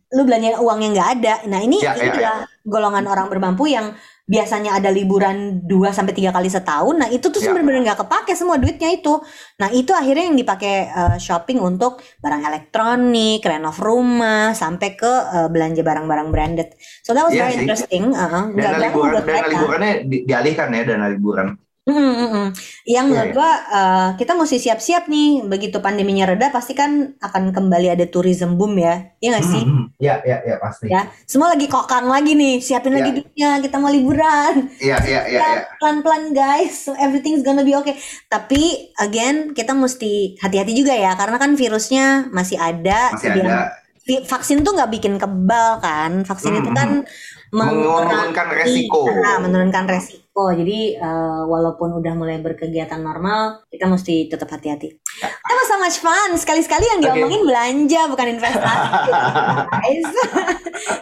lu 0.08 0.22
belanja 0.24 0.56
uang 0.60 0.78
yang 0.80 0.92
nggak 0.96 1.10
ada. 1.20 1.34
Nah 1.52 1.60
ini 1.60 1.84
ya, 1.84 1.92
ini 1.92 2.08
ya, 2.16 2.16
ya. 2.16 2.34
golongan 2.64 3.04
orang 3.04 3.28
bermampu 3.28 3.68
yang 3.68 3.92
biasanya 4.28 4.76
ada 4.76 4.92
liburan 4.92 5.64
2 5.64 5.72
sampai 5.88 6.12
tiga 6.12 6.32
kali 6.32 6.52
setahun. 6.52 6.96
Nah 6.96 7.08
itu 7.08 7.32
tuh 7.32 7.40
ya. 7.40 7.52
benar-benar 7.52 7.92
nggak 7.92 8.00
kepake 8.04 8.32
semua 8.36 8.60
duitnya 8.60 8.92
itu. 8.92 9.20
Nah 9.60 9.72
itu 9.72 9.96
akhirnya 9.96 10.28
yang 10.28 10.36
dipakai 10.36 10.92
uh, 10.92 11.16
shopping 11.16 11.60
untuk 11.60 12.00
barang 12.20 12.44
elektronik, 12.44 13.40
renov 13.40 13.80
rumah, 13.80 14.52
sampai 14.52 14.96
ke 14.96 15.08
uh, 15.08 15.48
belanja 15.48 15.80
barang-barang 15.80 16.28
branded. 16.28 16.68
So 17.04 17.16
that 17.16 17.24
was 17.24 17.36
ya, 17.36 17.48
very 17.48 17.56
sih. 17.56 17.60
interesting. 17.64 18.12
Uh, 18.12 18.52
dana 18.52 18.76
liburan, 18.84 19.24
dana 19.24 19.48
liburannya 19.48 19.92
di, 20.04 20.16
dialihkan 20.28 20.76
ya 20.76 20.82
dana 20.84 21.08
liburan. 21.08 21.56
Hmm, 21.88 21.96
hmm, 21.96 22.28
hmm. 22.28 22.48
Yang 22.84 23.04
iya, 23.08 23.08
menurut 23.08 23.30
iya. 23.32 23.36
gua 23.40 23.50
uh, 23.72 24.08
kita 24.20 24.36
mesti 24.36 24.56
siap-siap 24.60 25.08
nih 25.08 25.48
begitu 25.48 25.80
pandeminya 25.80 26.28
reda 26.28 26.52
pasti 26.52 26.76
kan 26.76 27.16
akan 27.16 27.48
kembali 27.56 27.96
ada 27.96 28.04
tourism 28.04 28.60
boom 28.60 28.76
ya, 28.76 29.16
iya 29.24 29.28
nggak 29.32 29.46
sih? 29.48 29.64
Iya 29.96 30.14
iya 30.20 30.36
iya 30.44 30.56
pasti. 30.60 30.92
Ya, 30.92 31.08
semua 31.24 31.56
lagi 31.56 31.64
kokang 31.64 32.04
lagi 32.04 32.36
nih, 32.36 32.60
siapin 32.60 32.92
lagi 32.92 33.08
iya. 33.08 33.16
duitnya, 33.16 33.50
kita 33.64 33.76
mau 33.80 33.88
liburan. 33.88 34.68
Iya 34.76 35.00
iya 35.00 35.20
iya. 35.32 35.40
Ya. 35.40 35.48
Pelan-pelan 35.80 36.36
guys, 36.36 36.76
so 36.76 36.92
everything's 37.00 37.40
gonna 37.40 37.64
be 37.64 37.72
okay. 37.72 37.96
Tapi 38.28 38.92
again 39.00 39.56
kita 39.56 39.72
mesti 39.72 40.36
hati-hati 40.44 40.76
juga 40.76 40.92
ya, 40.92 41.16
karena 41.16 41.40
kan 41.40 41.56
virusnya 41.56 42.28
masih 42.28 42.60
ada. 42.60 43.16
Masih 43.16 43.32
ada. 43.32 43.72
Vaksin 44.08 44.60
tuh 44.60 44.76
nggak 44.76 44.92
bikin 44.92 45.16
kebal 45.16 45.80
kan, 45.80 46.24
vaksin 46.24 46.60
itu 46.60 46.68
kan 46.72 47.04
menurunkan 47.52 48.46
resiko. 48.52 49.08
Nah, 49.08 49.40
menurunkan 49.40 49.84
resiko. 49.88 50.27
Jadi 50.54 50.94
uh, 50.94 51.42
walaupun 51.50 51.98
udah 51.98 52.14
mulai 52.14 52.38
berkegiatan 52.38 53.02
normal, 53.02 53.66
kita 53.66 53.90
mesti 53.90 54.30
tetap 54.30 54.46
hati-hati. 54.54 54.94
That 55.18 55.54
was 55.58 55.66
so 55.66 55.76
much 55.82 55.98
fun. 55.98 56.30
Sekali-sekali 56.38 56.86
yang 56.86 57.00
diomongin 57.02 57.42
okay. 57.42 57.48
belanja 57.50 58.00
bukan 58.06 58.26
investasi. 58.38 59.10
guys. 59.74 60.06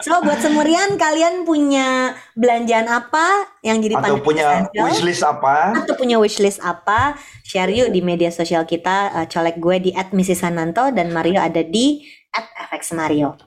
so 0.01 0.17
buat 0.25 0.41
semurian 0.41 0.97
kalian 0.97 1.45
punya 1.45 2.17
belanjaan 2.33 2.89
apa 2.89 3.53
yang 3.61 3.77
jadi 3.77 4.01
atau 4.01 4.17
punya 4.25 4.65
wishlist 4.73 5.21
apa? 5.21 5.85
Atau 5.85 5.93
punya 5.93 6.17
wishlist 6.17 6.57
apa? 6.65 7.19
Share 7.45 7.69
yuk 7.69 7.93
di 7.93 8.01
media 8.01 8.33
sosial 8.33 8.65
kita. 8.65 9.13
Uh, 9.13 9.25
colek 9.29 9.61
gue 9.61 9.77
di 9.77 9.91
@mrs_sananto 9.93 10.89
dan 10.89 11.13
Mario 11.13 11.37
ada 11.37 11.61
di 11.61 12.01
@fxmario. 12.73 13.37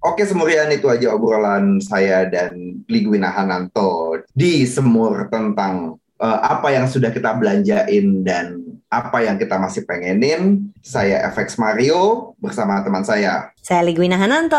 Oke, 0.00 0.24
semurian 0.24 0.72
itu 0.72 0.88
aja 0.88 1.12
obrolan 1.12 1.76
saya 1.76 2.24
dan 2.24 2.80
Ligwina 2.88 3.28
Hananto 3.36 4.16
di 4.32 4.64
semur 4.64 5.28
tentang 5.28 6.00
uh, 6.16 6.40
apa 6.40 6.72
yang 6.72 6.88
sudah 6.88 7.12
kita 7.12 7.36
belanjain 7.36 8.24
dan 8.24 8.64
apa 8.88 9.20
yang 9.20 9.36
kita 9.36 9.60
masih 9.60 9.84
pengenin. 9.84 10.72
Saya 10.80 11.28
FX 11.28 11.60
Mario 11.60 12.32
bersama 12.40 12.80
teman 12.80 13.04
saya. 13.04 13.52
Saya 13.60 13.84
Ligwina 13.84 14.16
Hananto. 14.16 14.56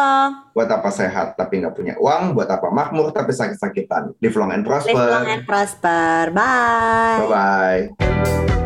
Buat 0.54 0.70
apa 0.70 0.94
sehat 0.94 1.34
tapi 1.34 1.66
nggak 1.66 1.74
punya 1.74 1.98
uang, 1.98 2.38
buat 2.38 2.48
apa 2.48 2.70
makmur 2.70 3.10
tapi 3.10 3.34
sakit-sakitan. 3.34 4.14
Live 4.22 4.38
long 4.38 4.54
and 4.54 4.62
prosper. 4.62 4.94
Live 4.94 5.10
long 5.10 5.26
and 5.26 5.44
prosper. 5.50 6.30
Bye. 6.38 7.18
Bye-bye. 7.26 8.61